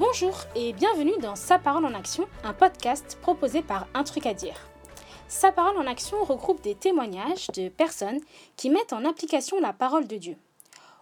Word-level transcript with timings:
Bonjour 0.00 0.34
et 0.56 0.72
bienvenue 0.72 1.18
dans 1.20 1.36
Sa 1.36 1.58
parole 1.58 1.84
en 1.84 1.92
action, 1.92 2.26
un 2.42 2.54
podcast 2.54 3.18
proposé 3.20 3.60
par 3.60 3.86
Un 3.92 4.02
truc 4.02 4.24
à 4.24 4.32
dire. 4.32 4.54
Sa 5.28 5.52
parole 5.52 5.76
en 5.76 5.86
action 5.86 6.24
regroupe 6.24 6.62
des 6.62 6.74
témoignages 6.74 7.48
de 7.48 7.68
personnes 7.68 8.18
qui 8.56 8.70
mettent 8.70 8.94
en 8.94 9.04
application 9.04 9.60
la 9.60 9.74
parole 9.74 10.06
de 10.06 10.16
Dieu. 10.16 10.36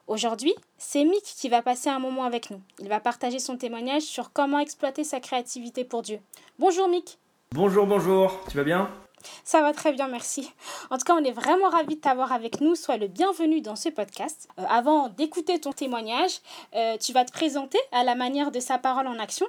Aujourd'hui, 0.08 0.52
c'est 0.78 1.04
Mick 1.04 1.22
qui 1.22 1.48
va 1.48 1.62
passer 1.62 1.88
un 1.88 2.00
moment 2.00 2.24
avec 2.24 2.50
nous. 2.50 2.60
Il 2.80 2.88
va 2.88 2.98
partager 2.98 3.38
son 3.38 3.56
témoignage 3.56 4.02
sur 4.02 4.32
comment 4.32 4.58
exploiter 4.58 5.04
sa 5.04 5.20
créativité 5.20 5.84
pour 5.84 6.02
Dieu. 6.02 6.18
Bonjour 6.58 6.88
Mick. 6.88 7.20
Bonjour, 7.52 7.86
bonjour, 7.86 8.36
tu 8.50 8.56
vas 8.56 8.64
bien? 8.64 8.90
Ça 9.44 9.62
va 9.62 9.72
très 9.72 9.92
bien, 9.92 10.08
merci. 10.08 10.50
En 10.90 10.98
tout 10.98 11.04
cas, 11.04 11.14
on 11.14 11.24
est 11.24 11.32
vraiment 11.32 11.68
ravis 11.68 11.96
de 11.96 12.00
t'avoir 12.00 12.32
avec 12.32 12.60
nous. 12.60 12.74
Sois 12.74 12.96
le 12.96 13.08
bienvenu 13.08 13.60
dans 13.60 13.76
ce 13.76 13.88
podcast. 13.88 14.48
Euh, 14.58 14.64
avant 14.68 15.08
d'écouter 15.08 15.58
ton 15.60 15.72
témoignage, 15.72 16.40
euh, 16.74 16.96
tu 16.98 17.12
vas 17.12 17.24
te 17.24 17.32
présenter 17.32 17.78
à 17.92 18.04
la 18.04 18.14
manière 18.14 18.50
de 18.50 18.60
sa 18.60 18.78
parole 18.78 19.06
en 19.06 19.18
action 19.18 19.46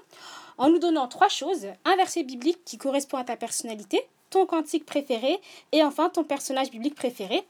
en 0.58 0.70
nous 0.70 0.80
donnant 0.80 1.08
trois 1.08 1.30
choses. 1.30 1.68
Un 1.86 1.96
verset 1.96 2.24
biblique 2.24 2.64
qui 2.66 2.78
correspond 2.78 3.18
à 3.18 3.24
ta 3.24 3.36
personnalité, 3.36 4.02
ton 4.30 4.46
cantique 4.46 4.86
préféré 4.86 5.40
et 5.72 5.84
enfin 5.84 6.10
ton 6.10 6.24
personnage 6.24 6.70
biblique 6.70 6.96
préféré. 6.96 7.44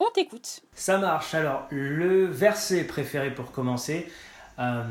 On 0.00 0.10
t'écoute. 0.10 0.60
Ça 0.74 0.98
marche. 0.98 1.34
Alors, 1.34 1.66
le 1.70 2.26
verset 2.26 2.84
préféré 2.84 3.32
pour 3.32 3.52
commencer, 3.52 4.10
euh, 4.58 4.82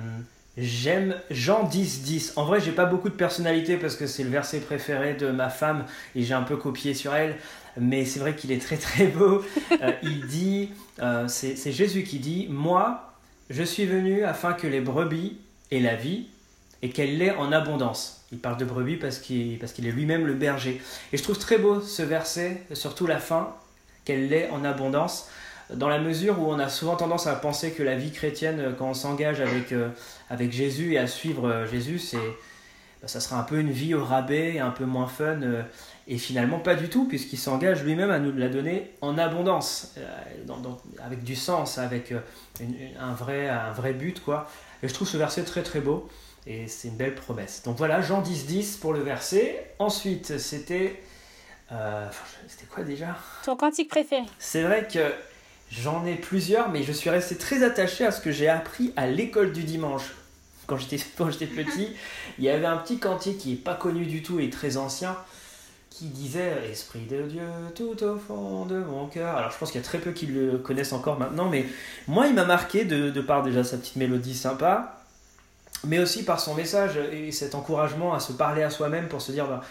J'aime 0.58 1.16
Jean 1.32 1.64
10, 1.64 2.04
10. 2.04 2.34
En 2.36 2.46
vrai, 2.46 2.60
j'ai 2.60 2.72
pas 2.72 2.86
beaucoup 2.86 3.10
de 3.10 3.16
personnalité 3.16 3.78
parce 3.78 3.96
que 3.96 4.06
c'est 4.06 4.24
le 4.24 4.30
verset 4.30 4.60
préféré 4.60 5.16
de 5.16 5.32
ma 5.32 5.50
femme 5.50 5.86
et 6.16 6.22
j'ai 6.22 6.36
un 6.36 6.44
peu 6.44 6.58
copié 6.58 6.94
sur 6.94 7.16
elle. 7.16 7.38
Mais 7.76 8.06
c'est 8.06 8.20
vrai 8.20 8.36
qu'il 8.36 8.52
est 8.52 8.62
très 8.62 8.78
très 8.78 9.08
beau. 9.08 9.44
Euh, 9.82 9.92
il 10.04 10.28
dit, 10.28 10.70
euh, 11.00 11.28
c'est 11.28 11.72
Jésus 11.72 12.04
qui 12.04 12.20
dit 12.20 12.48
Moi, 12.50 13.12
je 13.50 13.64
suis 13.64 13.86
venu 13.86 14.24
afin 14.24 14.54
que 14.54 14.68
les 14.68 14.82
brebis 14.82 15.38
aient 15.72 15.80
la 15.80 15.96
vie 15.96 16.28
et 16.84 16.90
qu'elle 16.90 17.18
l'ait 17.18 17.36
en 17.36 17.52
abondance. 17.52 18.26
Il 18.32 18.38
parle 18.38 18.58
de 18.58 18.66
brebis 18.66 18.98
parce 18.98 19.18
qu'il 19.18 19.58
parce 19.58 19.74
qu'il 19.74 19.88
est 19.88 19.92
lui-même 19.92 20.28
le 20.28 20.36
berger. 20.36 20.80
Et 21.12 21.18
je 21.18 21.24
trouve 21.24 21.40
très 21.40 21.58
beau 21.58 21.82
ce 21.82 22.04
verset, 22.04 22.62
surtout 22.74 23.08
la 23.08 23.20
fin, 23.20 23.56
qu'elle 24.06 24.30
l'ait 24.30 24.50
en 24.52 24.64
abondance 24.64 25.28
dans 25.70 25.88
la 25.88 26.00
mesure 26.00 26.40
où 26.40 26.52
on 26.52 26.60
a 26.60 26.70
souvent 26.70 26.96
tendance 26.96 27.28
à 27.28 27.36
penser 27.36 27.72
que 27.72 27.84
la 27.84 27.96
vie 27.96 28.12
chrétienne, 28.12 28.60
euh, 28.60 28.72
quand 28.74 28.90
on 28.90 28.94
s'engage 28.94 29.42
avec, 29.42 29.72
euh, 29.72 29.90
avec 30.30 30.52
Jésus 30.52 30.94
et 30.94 30.98
à 30.98 31.08
suivre 31.08 31.48
euh, 31.48 31.68
Jésus, 31.68 32.00
c'est, 32.00 32.18
bah, 33.02 33.08
ça 33.08 33.20
sera 33.20 33.40
un 33.40 33.44
peu 33.44 33.60
une 33.60 33.72
vie 33.72 33.94
au 33.94 34.04
rabais, 34.04 34.60
un 34.60 34.72
peu 34.72 34.86
moins 34.86 35.08
fun. 35.08 35.40
et 36.08 36.18
finalement, 36.18 36.60
pas 36.60 36.76
du 36.76 36.90
tout, 36.90 37.08
puisqu'il 37.08 37.38
s'engage 37.38 37.84
lui-même 37.84 38.12
à 38.12 38.20
nous 38.20 38.32
la 38.38 38.50
donner 38.50 38.92
en 39.02 39.18
abondance, 39.18 39.96
avec 41.04 41.24
du 41.24 41.36
sens, 41.36 41.78
avec 41.78 42.14
un, 43.00 43.14
vrai, 43.14 43.50
un 43.50 43.72
vrai 43.72 43.94
but. 43.94 44.22
quoi. 44.24 44.48
Et 44.82 44.88
je 44.88 44.94
trouve 44.94 45.08
ce 45.08 45.18
verset 45.18 45.44
très 45.44 45.64
très 45.64 45.80
beau. 45.80 46.10
Et 46.46 46.68
c'est 46.68 46.90
une 46.90 46.98
belle 46.98 47.16
promesse. 47.16 47.64
Donc 47.64 47.78
voilà, 47.78 48.02
Jean 48.02 48.22
10, 48.22 48.48
10 48.48 48.78
pour 48.78 48.92
le 48.92 49.00
verset. 49.00 49.74
Ensuite, 49.80 50.38
c'était... 50.38 51.02
c'était 52.48 52.66
quoi 52.70 52.84
déjà? 52.84 53.18
Ton 53.46 53.56
cantique 53.56 53.90
préféré. 53.90 54.24
C'est 54.40 54.64
vrai 54.64 54.86
que 54.86 55.00
J'en 55.82 56.06
ai 56.06 56.16
plusieurs, 56.16 56.70
mais 56.70 56.84
je 56.84 56.92
suis 56.92 57.10
resté 57.10 57.36
très 57.36 57.64
attaché 57.64 58.06
à 58.06 58.12
ce 58.12 58.22
que 58.22 58.32
j'ai 58.32 58.48
appris 58.48 58.94
à 58.96 59.08
l'école 59.08 59.54
du 59.54 59.64
dimanche. 59.64 60.14
Quand 60.68 60.78
j'étais, 60.78 60.98
petit, 61.18 61.90
il 62.38 62.44
y 62.44 62.50
avait 62.50 62.66
un 62.66 62.78
petit 62.78 63.00
cantique 63.00 63.40
qui 63.40 63.50
n'est 63.52 63.56
pas 63.56 63.74
connu 63.74 64.06
du 64.06 64.22
tout 64.22 64.40
et 64.40 64.50
très 64.50 64.78
ancien, 64.78 65.18
qui 65.90 66.06
disait 66.06 66.70
Esprit 66.72 67.06
de 67.10 67.24
Dieu 67.24 67.48
tout 67.76 68.04
au 68.04 68.18
fond 68.18 68.66
de 68.66 68.80
mon 68.84 69.08
cœur. 69.08 69.36
Alors 69.36 69.52
je 69.52 69.58
pense 69.58 69.72
qu'il 69.72 69.82
y 69.82 69.84
a 69.84 69.86
très 69.86 69.98
peu 69.98 70.12
qui 70.12 70.28
le 70.28 70.60
connaissent 70.60 70.94
encore 70.94 71.18
maintenant, 71.18 71.50
mais 71.50 71.66
moi 72.08 72.28
il 72.28 72.36
m'a 72.36 72.46
marqué 72.46 72.86
de, 72.86 73.10
par 73.22 73.42
déjà 73.42 73.64
sa 73.64 73.78
petite 73.78 73.96
mélodie 73.96 74.36
sympa, 74.36 75.02
mais 75.86 76.00
aussi 76.00 76.24
par 76.24 76.40
son 76.40 76.54
message 76.54 77.00
et 77.12 77.32
cet 77.32 77.56
encouragement 77.56 78.14
à 78.14 78.20
se 78.20 78.32
parler 78.32 78.62
à 78.62 78.70
soi-même 78.70 79.08
pour 79.08 79.22
se 79.22 79.32
dire 79.32 79.48
bah, 79.48 79.62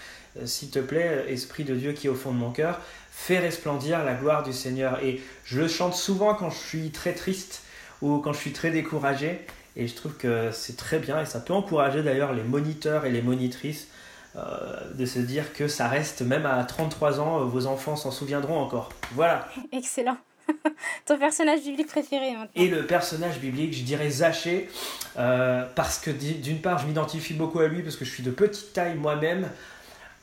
euh, 0.40 0.46
s'il 0.46 0.70
te 0.70 0.78
plaît, 0.78 1.26
Esprit 1.28 1.64
de 1.64 1.74
Dieu 1.74 1.92
qui 1.92 2.06
est 2.06 2.10
au 2.10 2.14
fond 2.14 2.32
de 2.32 2.38
mon 2.38 2.50
cœur, 2.50 2.80
fais 3.22 3.38
resplendir 3.38 4.04
la 4.04 4.14
gloire 4.14 4.42
du 4.42 4.52
Seigneur. 4.52 4.98
Et 5.04 5.20
je 5.44 5.60
le 5.60 5.68
chante 5.68 5.94
souvent 5.94 6.34
quand 6.34 6.50
je 6.50 6.58
suis 6.58 6.90
très 6.90 7.12
triste 7.12 7.62
ou 8.00 8.18
quand 8.18 8.32
je 8.32 8.38
suis 8.38 8.52
très 8.52 8.72
découragé. 8.72 9.40
Et 9.76 9.86
je 9.86 9.94
trouve 9.94 10.16
que 10.16 10.50
c'est 10.50 10.76
très 10.76 10.98
bien 10.98 11.20
et 11.20 11.24
ça 11.24 11.38
peut 11.38 11.54
encourager 11.54 12.02
d'ailleurs 12.02 12.32
les 12.32 12.42
moniteurs 12.42 13.06
et 13.06 13.12
les 13.12 13.22
monitrices 13.22 13.86
euh, 14.34 14.92
de 14.94 15.06
se 15.06 15.20
dire 15.20 15.52
que 15.52 15.68
ça 15.68 15.88
reste, 15.88 16.22
même 16.22 16.46
à 16.46 16.62
33 16.64 17.20
ans, 17.20 17.40
euh, 17.40 17.44
vos 17.44 17.66
enfants 17.66 17.94
s'en 17.94 18.10
souviendront 18.10 18.58
encore. 18.58 18.90
Voilà. 19.12 19.48
Excellent. 19.72 20.16
Ton 21.06 21.16
personnage 21.16 21.62
biblique 21.62 21.86
préféré 21.86 22.32
maintenant 22.32 22.50
Et 22.56 22.68
le 22.68 22.84
personnage 22.86 23.38
biblique, 23.38 23.72
je 23.72 23.84
dirais 23.84 24.10
Zaché, 24.10 24.68
parce 25.14 26.00
que 26.00 26.10
d'une 26.10 26.60
part, 26.60 26.78
je 26.78 26.86
m'identifie 26.88 27.34
beaucoup 27.34 27.60
à 27.60 27.68
lui 27.68 27.82
parce 27.82 27.94
que 27.94 28.04
je 28.04 28.10
suis 28.10 28.24
de 28.24 28.32
petite 28.32 28.72
taille 28.72 28.96
moi-même. 28.96 29.48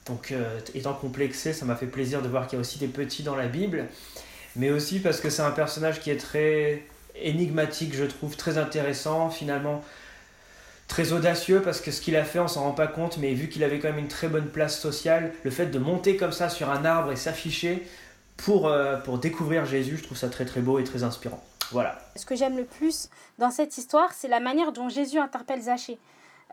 Donc, 0.09 0.31
euh, 0.31 0.59
étant 0.75 0.93
complexé, 0.93 1.53
ça 1.53 1.65
m'a 1.65 1.75
fait 1.75 1.85
plaisir 1.85 2.21
de 2.21 2.27
voir 2.27 2.47
qu'il 2.47 2.57
y 2.57 2.59
a 2.59 2.61
aussi 2.61 2.79
des 2.79 2.87
petits 2.87 3.23
dans 3.23 3.35
la 3.35 3.47
Bible, 3.47 3.85
mais 4.55 4.71
aussi 4.71 4.99
parce 4.99 5.21
que 5.21 5.29
c'est 5.29 5.43
un 5.43 5.51
personnage 5.51 6.01
qui 6.01 6.09
est 6.09 6.17
très 6.17 6.83
énigmatique, 7.15 7.95
je 7.95 8.05
trouve, 8.05 8.35
très 8.35 8.57
intéressant, 8.57 9.29
finalement 9.29 9.83
très 10.89 11.13
audacieux 11.13 11.61
parce 11.61 11.79
que 11.79 11.91
ce 11.91 12.01
qu'il 12.01 12.17
a 12.17 12.25
fait, 12.25 12.39
on 12.39 12.47
s'en 12.49 12.63
rend 12.63 12.71
pas 12.73 12.87
compte, 12.87 13.17
mais 13.17 13.33
vu 13.33 13.47
qu'il 13.47 13.63
avait 13.63 13.79
quand 13.79 13.89
même 13.89 13.99
une 13.99 14.07
très 14.09 14.27
bonne 14.27 14.47
place 14.47 14.77
sociale, 14.77 15.31
le 15.43 15.51
fait 15.51 15.67
de 15.67 15.79
monter 15.79 16.17
comme 16.17 16.33
ça 16.33 16.49
sur 16.49 16.69
un 16.69 16.83
arbre 16.83 17.11
et 17.11 17.15
s'afficher 17.15 17.87
pour, 18.35 18.67
euh, 18.67 18.97
pour 18.97 19.19
découvrir 19.19 19.65
Jésus, 19.65 19.97
je 19.97 20.03
trouve 20.03 20.17
ça 20.17 20.29
très 20.29 20.45
très 20.45 20.61
beau 20.61 20.79
et 20.79 20.83
très 20.83 21.03
inspirant. 21.03 21.41
Voilà. 21.71 21.99
Ce 22.15 22.25
que 22.25 22.35
j'aime 22.35 22.57
le 22.57 22.65
plus 22.65 23.09
dans 23.37 23.51
cette 23.51 23.77
histoire, 23.77 24.11
c'est 24.13 24.27
la 24.27 24.39
manière 24.39 24.71
dont 24.71 24.89
Jésus 24.89 25.19
interpelle 25.19 25.61
Zachée. 25.61 25.99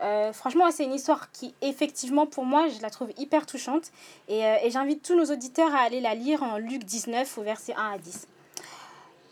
Euh, 0.01 0.31
franchement, 0.31 0.69
c'est 0.71 0.83
une 0.83 0.93
histoire 0.93 1.31
qui, 1.31 1.55
effectivement, 1.61 2.27
pour 2.27 2.45
moi, 2.45 2.67
je 2.67 2.81
la 2.81 2.89
trouve 2.89 3.09
hyper 3.17 3.45
touchante. 3.45 3.91
Euh, 4.29 4.55
et, 4.63 4.69
j'invite 4.69 5.03
tous 5.03 5.15
nos 5.15 5.25
auditeurs 5.25 5.73
à 5.73 5.79
aller 5.79 6.01
la 6.01 6.13
lire 6.13 6.43
en 6.43 6.57
Luc 6.57 6.83
19, 6.83 7.37
au 7.37 7.41
verset 7.41 7.73
1 7.73 7.93
à 7.93 7.97
10. 7.97 8.27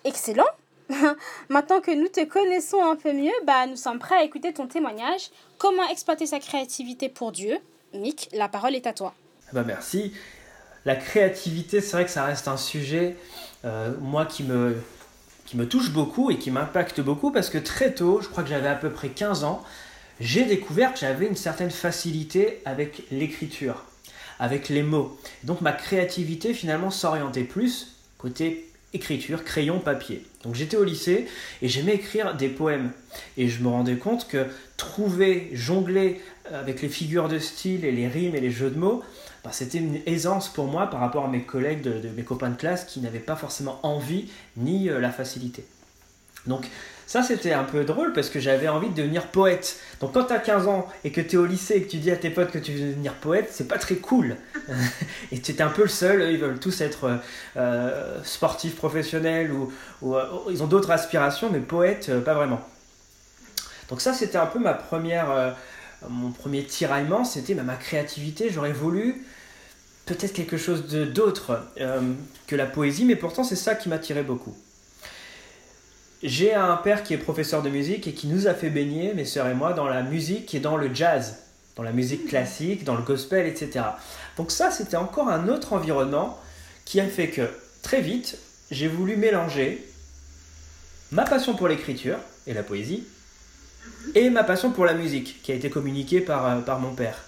Excellent 0.05 0.43
Maintenant 1.49 1.81
que 1.81 1.91
nous 1.91 2.07
te 2.07 2.23
connaissons 2.25 2.83
un 2.83 2.95
peu 2.95 3.13
mieux, 3.13 3.33
bah, 3.45 3.67
nous 3.67 3.75
sommes 3.75 3.99
prêts 3.99 4.15
à 4.15 4.23
écouter 4.23 4.53
ton 4.53 4.67
témoignage. 4.67 5.29
Comment 5.57 5.87
exploiter 5.89 6.25
sa 6.25 6.39
créativité 6.39 7.09
pour 7.09 7.31
Dieu? 7.31 7.57
Mick, 7.93 8.29
la 8.33 8.47
parole 8.47 8.75
est 8.75 8.87
à 8.87 8.93
toi. 8.93 9.13
Bah 9.53 9.63
merci. 9.65 10.13
La 10.85 10.95
créativité, 10.95 11.81
c'est 11.81 11.93
vrai 11.93 12.05
que 12.05 12.11
ça 12.11 12.25
reste 12.25 12.47
un 12.47 12.57
sujet, 12.57 13.15
euh, 13.63 13.93
moi, 13.99 14.25
qui 14.25 14.43
me, 14.43 14.75
qui 15.45 15.57
me 15.57 15.67
touche 15.67 15.91
beaucoup 15.91 16.29
et 16.29 16.37
qui 16.37 16.51
m'impacte 16.51 17.01
beaucoup 17.01 17.31
parce 17.31 17.49
que 17.49 17.57
très 17.57 17.93
tôt, 17.93 18.21
je 18.21 18.29
crois 18.29 18.43
que 18.43 18.49
j'avais 18.49 18.67
à 18.67 18.75
peu 18.75 18.91
près 18.91 19.09
15 19.09 19.43
ans, 19.43 19.63
j'ai 20.19 20.45
découvert 20.45 20.93
que 20.93 20.99
j'avais 20.99 21.27
une 21.27 21.35
certaine 21.35 21.71
facilité 21.71 22.61
avec 22.65 23.03
l'écriture, 23.11 23.83
avec 24.39 24.69
les 24.69 24.83
mots. 24.83 25.17
Donc 25.43 25.61
ma 25.61 25.73
créativité 25.73 26.53
finalement 26.53 26.91
s'orientait 26.91 27.43
plus 27.43 27.97
côté 28.17 28.69
écriture, 28.93 29.43
crayon, 29.43 29.79
papier. 29.79 30.25
Donc 30.43 30.55
j'étais 30.55 30.77
au 30.77 30.83
lycée 30.83 31.27
et 31.61 31.67
j'aimais 31.67 31.95
écrire 31.95 32.35
des 32.35 32.47
poèmes. 32.47 32.91
Et 33.37 33.49
je 33.49 33.61
me 33.61 33.67
rendais 33.67 33.97
compte 33.97 34.27
que 34.27 34.47
trouver, 34.77 35.49
jongler 35.53 36.21
avec 36.51 36.81
les 36.81 36.89
figures 36.89 37.27
de 37.27 37.39
style 37.39 37.83
et 37.83 37.91
les 37.91 38.07
rimes 38.07 38.35
et 38.35 38.41
les 38.41 38.51
jeux 38.51 38.69
de 38.69 38.79
mots, 38.79 39.03
bah, 39.43 39.51
c'était 39.51 39.77
une 39.77 39.99
aisance 40.05 40.49
pour 40.49 40.65
moi 40.65 40.89
par 40.89 41.01
rapport 41.01 41.25
à 41.25 41.27
mes 41.27 41.43
collègues, 41.43 41.81
de, 41.81 42.09
mes 42.09 42.23
copains 42.23 42.49
de 42.49 42.55
classe 42.55 42.85
qui 42.85 42.99
n'avaient 42.99 43.19
pas 43.19 43.35
forcément 43.35 43.79
envie 43.83 44.29
ni 44.57 44.89
euh, 44.89 44.99
la 44.99 45.11
facilité. 45.11 45.65
Donc 46.47 46.65
ça, 47.07 47.21
c'était 47.21 47.53
un 47.53 47.63
peu 47.63 47.83
drôle 47.83 48.13
parce 48.13 48.29
que 48.29 48.39
j'avais 48.39 48.67
envie 48.67 48.89
de 48.89 48.95
devenir 48.95 49.27
poète. 49.27 49.77
Donc, 50.01 50.13
quand 50.13 50.25
tu 50.25 50.33
as 50.33 50.39
15 50.39 50.67
ans 50.67 50.88
et 51.03 51.11
que 51.11 51.21
tu 51.21 51.35
es 51.35 51.38
au 51.38 51.45
lycée 51.45 51.75
et 51.75 51.83
que 51.83 51.91
tu 51.91 51.97
dis 51.97 52.09
à 52.09 52.16
tes 52.16 52.31
potes 52.31 52.51
que 52.51 52.57
tu 52.57 52.71
veux 52.71 52.89
devenir 52.89 53.13
poète, 53.13 53.49
c'est 53.51 53.67
pas 53.67 53.77
très 53.77 53.95
cool. 53.95 54.35
et 55.31 55.39
tu 55.39 55.51
es 55.51 55.61
un 55.61 55.69
peu 55.69 55.83
le 55.83 55.89
seul. 55.89 56.31
Ils 56.31 56.39
veulent 56.39 56.59
tous 56.59 56.81
être 56.81 57.19
euh, 57.57 58.23
sportifs 58.23 58.75
professionnels 58.75 59.51
ou, 59.51 59.71
euh, 60.15 60.23
ils 60.49 60.63
ont 60.63 60.67
d'autres 60.67 60.91
aspirations, 60.91 61.49
mais 61.51 61.59
poète, 61.59 62.07
euh, 62.09 62.21
pas 62.21 62.33
vraiment. 62.33 62.61
Donc, 63.89 64.01
ça, 64.01 64.13
c'était 64.13 64.39
un 64.39 64.47
peu 64.47 64.57
ma 64.57 64.73
première, 64.73 65.56
mon 66.09 66.31
premier 66.31 66.63
tiraillement. 66.63 67.24
C'était 67.24 67.53
ma 67.53 67.75
créativité. 67.75 68.50
J'aurais 68.50 68.74
voulu 68.74 69.24
peut-être 70.07 70.33
quelque 70.33 70.57
chose 70.57 70.88
d'autre 70.88 71.62
que 72.47 72.56
la 72.56 72.65
poésie, 72.65 73.06
mais 73.06 73.15
pourtant, 73.15 73.44
c'est 73.44 73.56
ça 73.56 73.75
qui 73.75 73.89
m'attirait 73.89 74.24
beaucoup. 74.24 74.56
J'ai 76.27 76.56
un 76.56 76.75
père 76.77 77.04
qui 77.04 77.13
est 77.13 77.19
professeur 77.19 77.62
de 77.62 77.69
musique 77.69 78.07
et 78.07 78.13
qui 78.13 78.25
nous 78.25 78.48
a 78.48 78.56
fait 78.56 78.72
baigner, 78.72 79.13
mes 79.13 79.25
sœurs 79.25 79.48
et 79.48 79.54
moi, 79.54 79.74
dans 79.74 79.88
la 79.88 80.01
musique 80.01 80.56
et 80.56 80.60
dans 80.60 80.75
le 80.75 80.92
jazz, 80.92 81.38
dans 81.75 81.83
la 81.83 81.92
musique 81.92 82.25
classique, 82.25 82.83
dans 82.83 82.95
le 82.95 83.04
gospel, 83.04 83.45
etc. 83.45 83.86
Donc 84.36 84.50
ça, 84.50 84.72
c'était 84.72 84.98
encore 84.98 85.30
un 85.30 85.50
autre 85.50 85.74
environnement 85.74 86.39
qui 86.83 87.00
a 87.00 87.06
fait 87.06 87.30
que 87.30 87.48
très 87.83 88.01
vite, 88.01 88.39
j'ai 88.72 88.88
voulu 88.88 89.18
mélanger 89.18 89.86
ma 91.12 91.25
passion 91.25 91.54
pour 91.54 91.68
l'écriture 91.68 92.18
et 92.48 92.56
la 92.56 92.63
poésie 92.63 93.04
et 94.16 94.31
ma 94.31 94.44
passion 94.44 94.71
pour 94.71 94.86
la 94.86 94.95
musique 94.95 95.44
qui 95.44 95.51
a 95.51 95.56
été 95.56 95.69
communiquée 95.69 96.21
par, 96.21 96.48
euh, 96.48 96.60
par 96.62 96.80
mon 96.80 96.95
père. 96.95 97.24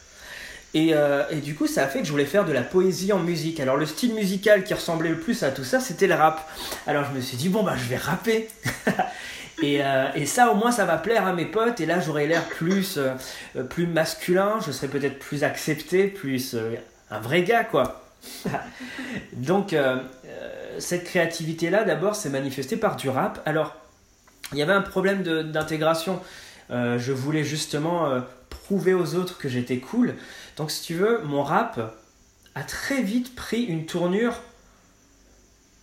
Euh, 0.76 1.24
et, 1.30 1.38
du 1.38 1.56
coup, 1.56 1.68
ça 1.68 1.84
a 1.84 1.88
fait 1.88 2.00
que 2.00 2.06
je 2.06 2.12
voulais 2.12 2.26
faire 2.26 2.46
de 2.46 2.52
la 2.52 2.62
poésie 2.62 3.14
en 3.14 3.20
musique. 3.20 3.60
Alors, 3.60 3.78
le 3.78 3.86
style 3.86 4.14
musical 4.14 4.64
qui 4.64 4.74
ressemblait 4.74 5.10
le 5.10 5.20
plus 5.20 5.44
à 5.44 5.52
tout 5.52 5.64
ça, 5.64 5.80
c'était 5.80 6.08
le 6.08 6.16
rap. 6.16 6.48
Alors, 6.86 7.06
je 7.06 7.16
me 7.16 7.22
suis 7.22 7.38
dit, 7.38 7.50
bon, 7.50 7.64
bah, 7.64 7.76
je 7.78 7.88
vais 7.90 7.98
rapper. 7.98 8.48
Et, 9.64 9.84
euh, 9.84 10.06
et, 10.14 10.28
ça, 10.28 10.52
au 10.52 10.54
moins, 10.54 10.72
ça 10.72 10.86
va 10.86 10.98
plaire 10.98 11.26
à 11.26 11.34
mes 11.34 11.46
potes. 11.46 11.82
Et 11.82 11.88
là, 11.88 12.00
j'aurai 12.00 12.28
l'air 12.28 12.44
plus, 12.44 13.00
euh, 13.00 13.64
plus 13.64 13.88
masculin. 13.88 14.60
Je 14.64 14.72
serai 14.72 14.88
peut-être 14.88 15.18
plus 15.18 15.44
accepté, 15.44 16.06
plus 16.06 16.56
un 17.10 17.20
vrai 17.20 17.42
gars, 17.42 17.64
quoi. 17.64 18.06
Donc, 19.34 19.76
cette 20.78 21.06
créativité-là, 21.06 21.86
d'abord, 21.86 22.16
s'est 22.16 22.30
manifestée 22.30 22.78
par 22.78 22.98
du 22.98 23.10
rap. 23.10 23.42
Alors, 23.48 23.76
il 24.52 24.60
y 24.60 24.62
avait 24.62 24.74
un 24.74 24.84
problème 24.84 25.24
d'intégration. 25.24 26.22
je 26.70 27.12
voulais 27.12 27.44
justement 27.44 28.22
prouver 28.68 28.94
aux 28.94 29.16
autres 29.16 29.38
que 29.38 29.48
j'étais 29.48 29.78
cool. 29.78 30.16
Donc, 30.58 30.72
si 30.72 30.84
tu 30.84 30.94
veux, 30.94 31.22
mon 31.24 31.42
rap 31.42 31.96
a 32.54 32.64
très 32.64 33.02
vite 33.02 33.34
pris 33.34 33.64
une 33.64 33.86
tournure 33.86 34.34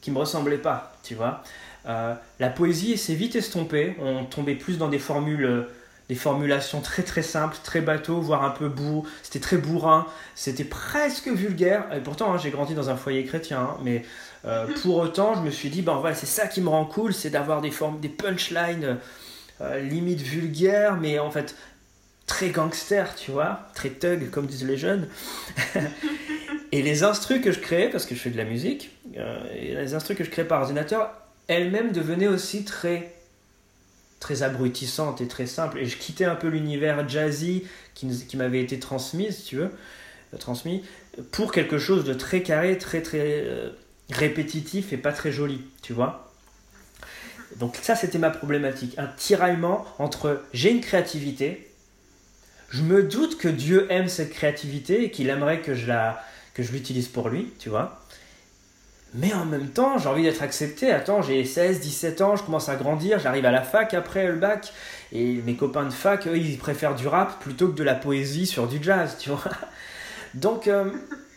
qui 0.02 0.10
me 0.10 0.18
ressemblait 0.18 0.58
pas, 0.58 0.94
tu 1.02 1.14
vois. 1.14 1.42
Euh, 1.86 2.14
la 2.40 2.50
poésie 2.50 2.98
s'est 2.98 3.14
vite 3.14 3.36
estompée, 3.36 3.96
on 4.02 4.24
tombait 4.24 4.54
plus 4.54 4.76
dans 4.76 4.88
des 4.88 4.98
formules, 4.98 5.46
euh, 5.46 5.62
des 6.10 6.14
formulations 6.14 6.82
très 6.82 7.02
très 7.02 7.22
simples, 7.22 7.56
très 7.64 7.80
bateau, 7.80 8.20
voire 8.20 8.44
un 8.44 8.50
peu 8.50 8.68
bourre, 8.68 9.06
c'était 9.22 9.40
très 9.40 9.56
bourrin, 9.56 10.06
c'était 10.34 10.64
presque 10.64 11.28
vulgaire, 11.28 11.86
et 11.94 12.00
pourtant 12.00 12.34
hein, 12.34 12.38
j'ai 12.38 12.50
grandi 12.50 12.74
dans 12.74 12.90
un 12.90 12.96
foyer 12.96 13.24
chrétien, 13.24 13.60
hein, 13.60 13.76
mais 13.82 14.04
euh, 14.44 14.66
pour 14.82 14.96
autant 14.96 15.34
je 15.36 15.40
me 15.40 15.50
suis 15.50 15.70
dit, 15.70 15.80
ben 15.80 15.94
voilà, 15.94 16.14
c'est 16.14 16.26
ça 16.26 16.48
qui 16.48 16.60
me 16.60 16.68
rend 16.68 16.84
cool, 16.84 17.14
c'est 17.14 17.30
d'avoir 17.30 17.62
des, 17.62 17.70
formes, 17.70 17.98
des 17.98 18.10
punchlines 18.10 18.98
limite 19.80 20.20
vulgaires, 20.20 20.96
mais 20.96 21.18
en 21.18 21.30
fait 21.30 21.54
très 22.26 22.50
gangster, 22.50 23.14
tu 23.14 23.30
vois, 23.30 23.68
très 23.74 23.90
thug 23.90 24.30
comme 24.30 24.46
disent 24.46 24.66
les 24.66 24.76
jeunes. 24.76 25.08
et 26.72 26.82
les 26.82 27.02
instrus 27.02 27.40
que 27.42 27.52
je 27.52 27.60
créais, 27.60 27.90
parce 27.90 28.06
que 28.06 28.14
je 28.14 28.20
fais 28.20 28.30
de 28.30 28.36
la 28.36 28.44
musique, 28.44 28.90
et 29.56 29.74
les 29.74 29.94
instrus 29.94 30.16
que 30.16 30.24
je 30.24 30.30
créais 30.30 30.44
par 30.44 30.60
ordinateur, 30.62 31.10
elle-même 31.48 31.92
devenait 31.92 32.28
aussi 32.28 32.64
très 32.64 33.12
très 34.20 34.42
abrutissante 34.42 35.20
et 35.20 35.28
très 35.28 35.44
simple 35.44 35.78
et 35.78 35.84
je 35.84 35.98
quittais 35.98 36.24
un 36.24 36.34
peu 36.34 36.48
l'univers 36.48 37.06
jazzy 37.06 37.64
qui, 37.92 38.08
qui 38.26 38.38
m'avait 38.38 38.62
été 38.62 38.78
transmis 38.78 39.30
si 39.30 39.42
tu 39.42 39.56
veux 39.56 39.70
euh, 40.32 40.38
transmis 40.38 40.82
pour 41.30 41.52
quelque 41.52 41.76
chose 41.76 42.04
de 42.04 42.14
très 42.14 42.42
carré 42.42 42.78
très 42.78 43.02
très 43.02 43.42
euh, 43.44 43.68
répétitif 44.10 44.94
et 44.94 44.96
pas 44.96 45.12
très 45.12 45.30
joli 45.30 45.60
tu 45.82 45.92
vois. 45.92 46.32
Donc 47.58 47.76
ça 47.82 47.94
c'était 47.94 48.18
ma 48.18 48.30
problématique. 48.30 48.98
Un 48.98 49.08
tiraillement 49.08 49.84
entre 49.98 50.42
j'ai 50.54 50.70
une 50.70 50.80
créativité 50.80 51.70
je 52.74 52.82
me 52.82 53.02
doute 53.02 53.38
que 53.38 53.48
Dieu 53.48 53.86
aime 53.90 54.08
cette 54.08 54.30
créativité 54.30 55.04
et 55.04 55.10
qu'il 55.10 55.30
aimerait 55.30 55.60
que 55.60 55.74
je 55.74 55.86
la 55.86 56.22
que 56.52 56.62
je 56.62 56.72
l'utilise 56.72 57.08
pour 57.08 57.28
lui 57.28 57.52
tu 57.58 57.68
vois 57.68 58.04
mais 59.14 59.32
en 59.32 59.44
même 59.44 59.68
temps, 59.68 59.96
j'ai 59.96 60.08
envie 60.08 60.24
d'être 60.24 60.42
accepté. 60.42 60.90
Attends, 60.90 61.22
j'ai 61.22 61.44
16, 61.44 61.80
17 61.80 62.20
ans, 62.20 62.34
je 62.34 62.42
commence 62.42 62.68
à 62.68 62.74
grandir, 62.74 63.20
j'arrive 63.20 63.46
à 63.46 63.52
la 63.52 63.62
fac 63.62 63.94
après 63.94 64.26
le 64.26 64.34
bac. 64.34 64.72
Et 65.12 65.34
mes 65.34 65.54
copains 65.54 65.84
de 65.84 65.92
fac, 65.92 66.26
eux, 66.26 66.36
ils 66.36 66.58
préfèrent 66.58 66.96
du 66.96 67.06
rap 67.06 67.38
plutôt 67.40 67.68
que 67.68 67.76
de 67.76 67.84
la 67.84 67.94
poésie 67.94 68.46
sur 68.46 68.66
du 68.66 68.82
jazz, 68.82 69.16
tu 69.20 69.30
vois. 69.30 69.52
Donc, 70.34 70.66
euh, 70.66 70.90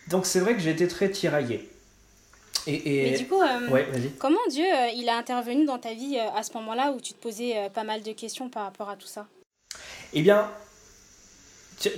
donc 0.08 0.26
c'est 0.26 0.40
vrai 0.40 0.54
que 0.54 0.60
j'ai 0.60 0.70
été 0.70 0.88
très 0.88 1.08
tiraillé. 1.08 1.68
Et, 2.66 3.16
du 3.16 3.28
coup, 3.28 3.40
euh, 3.40 3.78
comment 4.18 4.36
Dieu 4.50 4.64
euh, 4.64 4.88
il 4.94 5.08
a 5.08 5.16
intervenu 5.16 5.64
dans 5.64 5.78
ta 5.78 5.94
vie 5.94 6.18
à 6.18 6.42
ce 6.42 6.52
moment-là 6.54 6.90
où 6.90 7.00
tu 7.00 7.14
te 7.14 7.22
posais 7.22 7.70
pas 7.72 7.84
mal 7.84 8.02
de 8.02 8.12
questions 8.12 8.50
par 8.50 8.64
rapport 8.64 8.90
à 8.90 8.96
tout 8.96 9.06
ça? 9.06 9.26
Eh 10.12 10.20
bien, 10.20 10.50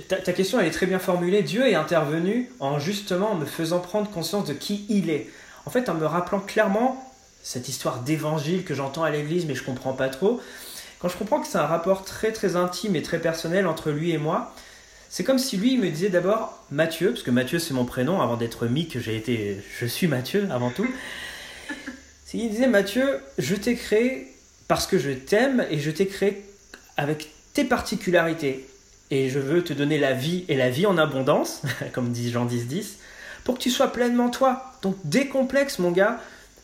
ta, 0.07 0.17
ta, 0.17 0.33
question 0.33 0.59
elle 0.59 0.67
est 0.67 0.71
très 0.71 0.85
bien 0.85 0.99
formulée. 0.99 1.41
Dieu 1.43 1.67
est 1.67 1.75
intervenu 1.75 2.51
en 2.59 2.79
justement 2.79 3.35
me 3.35 3.45
faisant 3.45 3.79
prendre 3.79 4.09
conscience 4.09 4.47
de 4.47 4.53
qui 4.53 4.85
il 4.89 5.09
est 5.09 5.29
en 5.65 5.69
fait, 5.69 5.89
en 5.89 5.93
me 5.93 6.05
rappelant 6.05 6.39
clairement 6.39 7.11
cette 7.43 7.69
histoire 7.69 8.01
d'évangile 8.01 8.63
que 8.63 8.73
j'entends 8.73 9.03
à 9.03 9.09
l'église, 9.09 9.45
mais 9.45 9.55
je 9.55 9.63
comprends 9.63 9.93
pas 9.93 10.09
trop, 10.09 10.41
quand 10.99 11.09
je 11.09 11.17
comprends 11.17 11.41
que 11.41 11.47
c'est 11.47 11.57
un 11.57 11.65
rapport 11.65 12.05
très 12.05 12.31
très 12.31 12.55
intime 12.55 12.95
et 12.95 13.01
très 13.01 13.19
personnel 13.19 13.67
entre 13.67 13.89
lui 13.89 14.11
et 14.11 14.17
moi, 14.17 14.53
c'est 15.09 15.23
comme 15.23 15.39
si 15.39 15.57
lui 15.57 15.77
me 15.77 15.89
disait 15.89 16.09
d'abord 16.09 16.63
Mathieu, 16.69 17.11
parce 17.11 17.23
que 17.23 17.31
Mathieu 17.31 17.59
c'est 17.59 17.73
mon 17.73 17.85
prénom, 17.85 18.21
avant 18.21 18.37
d'être 18.37 18.67
Mick, 18.67 18.99
j'ai 18.99 19.17
été, 19.17 19.57
je 19.79 19.85
suis 19.85 20.07
Mathieu 20.07 20.47
avant 20.51 20.69
tout. 20.69 20.87
Il 22.33 22.49
disait 22.49 22.67
Mathieu, 22.67 23.19
je 23.39 23.55
t'ai 23.55 23.75
créé 23.75 24.27
parce 24.69 24.87
que 24.87 24.97
je 24.97 25.11
t'aime 25.11 25.65
et 25.69 25.79
je 25.79 25.91
t'ai 25.91 26.07
créé 26.07 26.45
avec 26.95 27.29
tes 27.53 27.65
particularités. 27.65 28.65
Et 29.11 29.29
je 29.29 29.39
veux 29.39 29.63
te 29.63 29.73
donner 29.73 29.99
la 29.99 30.13
vie 30.13 30.45
et 30.47 30.55
la 30.55 30.69
vie 30.69 30.85
en 30.85 30.97
abondance, 30.97 31.61
comme 31.93 32.11
dit 32.11 32.31
Jean 32.31 32.45
10, 32.45 32.67
10 32.67 32.97
pour 33.43 33.55
que 33.55 33.59
tu 33.59 33.69
sois 33.69 33.91
pleinement 33.91 34.29
toi. 34.29 34.73
Donc 34.81 34.95
décomplexe 35.03 35.79
mon 35.79 35.91
gars, 35.91 36.19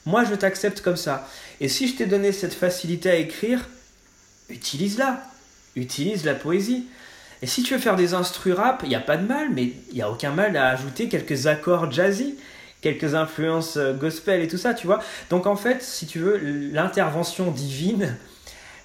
moi 0.06 0.24
je 0.24 0.36
t'accepte 0.36 0.82
comme 0.82 0.98
ça. 0.98 1.28
Et 1.60 1.68
si 1.70 1.88
je 1.88 1.96
t'ai 1.96 2.06
donné 2.06 2.32
cette 2.32 2.54
facilité 2.54 3.10
à 3.10 3.16
écrire, 3.16 3.68
utilise-la. 4.50 5.24
Utilise 5.76 6.26
la 6.26 6.34
poésie. 6.34 6.88
Et 7.42 7.48
si 7.48 7.62
tu 7.62 7.76
veux 7.76 7.80
faire 7.80 7.96
des 7.96 8.14
instrus 8.14 8.56
rap, 8.56 8.82
il 8.84 8.90
n'y 8.90 8.96
a 8.96 9.00
pas 9.00 9.18
de 9.18 9.28
mal, 9.28 9.50
mais 9.54 9.74
il 9.90 9.96
n'y 9.96 10.02
a 10.02 10.10
aucun 10.10 10.32
mal 10.32 10.58
à 10.58 10.70
ajouter 10.70 11.08
quelques 11.08 11.46
accords 11.46 11.92
jazzy, 11.92 12.36
quelques 12.82 13.14
influences 13.14 13.78
euh, 13.78 13.94
gospel 13.94 14.42
et 14.42 14.48
tout 14.48 14.58
ça, 14.58 14.74
tu 14.74 14.88
vois. 14.88 15.04
Donc 15.30 15.46
en 15.46 15.56
fait, 15.56 15.84
si 15.84 16.08
tu 16.08 16.18
veux, 16.18 16.38
l'intervention 16.38 17.52
divine, 17.52 18.18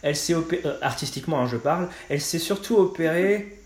elle 0.02 0.16
s'est 0.16 0.34
opérée, 0.34 0.62
euh, 0.66 0.78
artistiquement 0.82 1.40
hein, 1.40 1.48
je 1.50 1.56
parle, 1.56 1.88
elle 2.08 2.20
s'est 2.20 2.38
surtout 2.38 2.76
opérée 2.76 3.58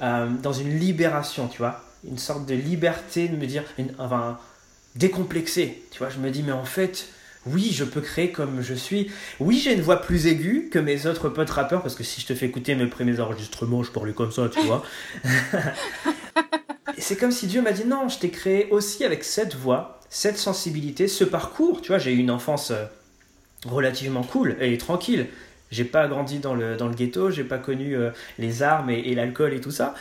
euh, 0.00 0.28
dans 0.42 0.52
une 0.52 0.78
libération, 0.78 1.48
tu 1.48 1.58
vois 1.58 1.82
une 2.08 2.18
sorte 2.18 2.46
de 2.46 2.54
liberté 2.54 3.28
de 3.28 3.36
me 3.36 3.46
dire, 3.46 3.64
enfin, 3.98 4.38
décomplexé. 4.96 5.82
Tu 5.90 5.98
vois, 5.98 6.10
je 6.10 6.18
me 6.18 6.30
dis, 6.30 6.42
mais 6.42 6.52
en 6.52 6.64
fait, 6.64 7.08
oui, 7.46 7.70
je 7.72 7.84
peux 7.84 8.00
créer 8.00 8.32
comme 8.32 8.60
je 8.62 8.74
suis. 8.74 9.10
Oui, 9.40 9.58
j'ai 9.58 9.72
une 9.72 9.82
voix 9.82 10.00
plus 10.00 10.26
aiguë 10.26 10.68
que 10.70 10.78
mes 10.78 11.06
autres 11.06 11.28
potes 11.28 11.50
rappeurs, 11.50 11.82
parce 11.82 11.94
que 11.94 12.04
si 12.04 12.20
je 12.20 12.26
te 12.26 12.34
fais 12.34 12.46
écouter 12.46 12.74
mes 12.74 12.86
premiers 12.86 13.20
enregistrements, 13.20 13.82
je 13.82 13.90
parlais 13.90 14.12
comme 14.12 14.32
ça, 14.32 14.48
tu 14.48 14.60
vois. 14.62 14.84
c'est 16.98 17.16
comme 17.16 17.32
si 17.32 17.46
Dieu 17.46 17.62
m'a 17.62 17.72
dit, 17.72 17.84
non, 17.84 18.08
je 18.08 18.18
t'ai 18.18 18.30
créé 18.30 18.68
aussi 18.70 19.04
avec 19.04 19.24
cette 19.24 19.54
voix, 19.54 20.00
cette 20.10 20.38
sensibilité, 20.38 21.08
ce 21.08 21.24
parcours. 21.24 21.82
Tu 21.82 21.88
vois, 21.88 21.98
j'ai 21.98 22.12
eu 22.12 22.18
une 22.18 22.30
enfance 22.30 22.70
euh, 22.72 22.84
relativement 23.66 24.22
cool 24.22 24.56
et 24.60 24.76
tranquille. 24.78 25.26
J'ai 25.70 25.84
pas 25.84 26.06
grandi 26.06 26.38
dans 26.38 26.54
le, 26.54 26.76
dans 26.76 26.86
le 26.86 26.94
ghetto, 26.94 27.30
j'ai 27.30 27.44
pas 27.44 27.58
connu 27.58 27.96
euh, 27.96 28.10
les 28.38 28.62
armes 28.62 28.90
et 28.90 29.14
l'alcool 29.14 29.54
et 29.54 29.60
tout 29.60 29.70
ça. 29.70 29.94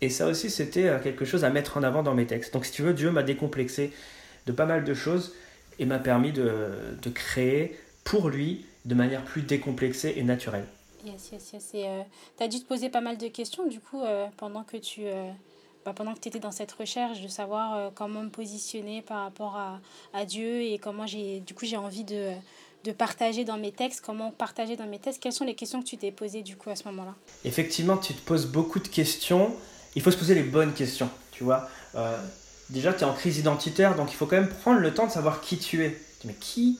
Et 0.00 0.08
ça 0.08 0.28
aussi, 0.28 0.50
c'était 0.50 0.86
euh, 0.86 0.98
quelque 1.00 1.24
chose 1.24 1.44
à 1.44 1.50
mettre 1.50 1.76
en 1.76 1.82
avant 1.82 2.02
dans 2.02 2.14
mes 2.14 2.26
textes. 2.26 2.52
Donc, 2.52 2.64
si 2.64 2.72
tu 2.72 2.82
veux, 2.82 2.94
Dieu 2.94 3.10
m'a 3.10 3.24
décomplexé 3.24 3.92
de 4.46 4.52
pas 4.52 4.66
mal 4.66 4.84
de 4.84 4.94
choses 4.94 5.34
et 5.80 5.84
m'a 5.84 5.98
permis 5.98 6.32
de, 6.32 6.70
de, 7.02 7.10
créer 7.10 7.76
pour 8.04 8.28
lui 8.28 8.64
de 8.84 8.94
manière 8.94 9.24
plus 9.24 9.42
décomplexée 9.42 10.14
et 10.16 10.22
naturelle. 10.22 10.66
Yes, 11.04 11.30
yes, 11.32 11.52
yes. 11.52 11.70
Euh, 11.74 12.02
tu 12.38 12.44
as 12.44 12.48
dû 12.48 12.60
te 12.60 12.66
poser 12.66 12.88
pas 12.88 13.00
mal 13.00 13.18
de 13.18 13.26
questions, 13.26 13.66
du 13.66 13.80
coup, 13.80 14.02
pendant 14.36 14.62
que 14.62 14.76
tu 14.76 15.02
bah, 15.84 15.92
pendant 15.94 16.14
que 16.14 16.20
tu 16.20 16.28
étais 16.28 16.38
dans 16.40 16.52
cette 16.52 16.72
recherche 16.72 17.20
de 17.20 17.28
savoir 17.28 17.92
comment 17.94 18.22
me 18.22 18.28
positionner 18.28 19.02
par 19.02 19.24
rapport 19.24 19.56
à, 19.56 19.80
à 20.12 20.24
Dieu 20.24 20.62
et 20.62 20.78
comment 20.78 21.06
j'ai, 21.06 21.40
du 21.40 21.54
coup, 21.54 21.64
j'ai 21.64 21.76
envie 21.76 22.04
de, 22.04 22.32
de 22.86 22.92
partager 22.92 23.44
dans 23.44 23.58
mes 23.58 23.72
textes, 23.72 24.00
comment 24.00 24.30
partager 24.30 24.76
dans 24.76 24.86
mes 24.86 24.98
textes. 24.98 25.22
Quelles 25.22 25.32
sont 25.32 25.44
les 25.44 25.54
questions 25.54 25.82
que 25.82 25.88
tu 25.88 25.96
t'es 25.96 26.10
posées, 26.10 26.42
du 26.42 26.56
coup, 26.56 26.70
à 26.70 26.76
ce 26.76 26.84
moment-là? 26.84 27.14
Effectivement, 27.44 27.96
tu 27.96 28.14
te 28.14 28.20
poses 28.20 28.46
beaucoup 28.46 28.78
de 28.78 28.88
questions. 28.88 29.54
Il 29.94 30.02
faut 30.02 30.10
se 30.10 30.16
poser 30.16 30.34
les 30.34 30.42
bonnes 30.42 30.72
questions, 30.72 31.10
tu 31.32 31.44
vois. 31.44 31.68
Euh, 31.94 32.16
déjà, 32.70 32.92
tu 32.92 33.00
es 33.00 33.04
en 33.04 33.14
crise 33.14 33.38
identitaire, 33.38 33.96
donc 33.96 34.12
il 34.12 34.14
faut 34.14 34.26
quand 34.26 34.36
même 34.36 34.48
prendre 34.48 34.80
le 34.80 34.94
temps 34.94 35.06
de 35.06 35.12
savoir 35.12 35.40
qui 35.40 35.58
tu 35.58 35.84
es. 35.84 35.98
Mais 36.24 36.34
qui, 36.34 36.78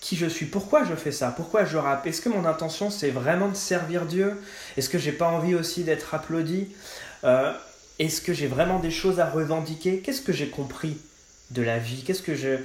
qui 0.00 0.16
je 0.16 0.26
suis? 0.26 0.46
Pourquoi 0.46 0.84
je 0.84 0.94
fais 0.94 1.12
ça? 1.12 1.30
Pourquoi 1.30 1.64
je 1.64 1.76
rappe? 1.76 2.06
Est-ce 2.06 2.20
que 2.20 2.28
mon 2.28 2.44
intention, 2.44 2.90
c'est 2.90 3.10
vraiment 3.10 3.48
de 3.48 3.56
servir 3.56 4.06
Dieu? 4.06 4.40
Est-ce 4.76 4.88
que 4.88 4.98
j'ai 4.98 5.12
pas 5.12 5.28
envie 5.28 5.54
aussi 5.54 5.84
d'être 5.84 6.14
applaudi? 6.14 6.68
Euh, 7.24 7.52
Est-ce 7.98 8.20
que 8.20 8.34
j'ai 8.34 8.46
vraiment 8.46 8.78
des 8.78 8.90
choses 8.90 9.20
à 9.20 9.30
revendiquer? 9.30 10.00
Qu'est-ce 10.00 10.22
que 10.22 10.32
j'ai 10.32 10.48
compris 10.48 10.98
de 11.50 11.62
la 11.62 11.78
vie? 11.78 12.02
Qu'est-ce 12.04 12.22
que 12.22 12.34
je... 12.34 12.58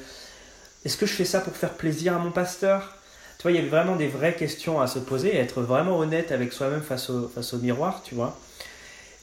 Est-ce 0.83 0.97
que 0.97 1.05
je 1.05 1.13
fais 1.13 1.25
ça 1.25 1.41
pour 1.41 1.55
faire 1.55 1.73
plaisir 1.73 2.15
à 2.15 2.19
mon 2.19 2.31
pasteur? 2.31 2.95
Tu 3.37 3.43
vois, 3.43 3.51
il 3.51 3.63
y 3.63 3.65
a 3.65 3.69
vraiment 3.69 3.95
des 3.95 4.07
vraies 4.07 4.35
questions 4.35 4.81
à 4.81 4.87
se 4.87 4.99
poser 4.99 5.35
et 5.35 5.37
être 5.37 5.61
vraiment 5.61 5.97
honnête 5.97 6.31
avec 6.31 6.53
soi-même 6.53 6.81
face 6.81 7.09
au, 7.09 7.57
miroir, 7.57 8.01
tu 8.03 8.15
vois. 8.15 8.37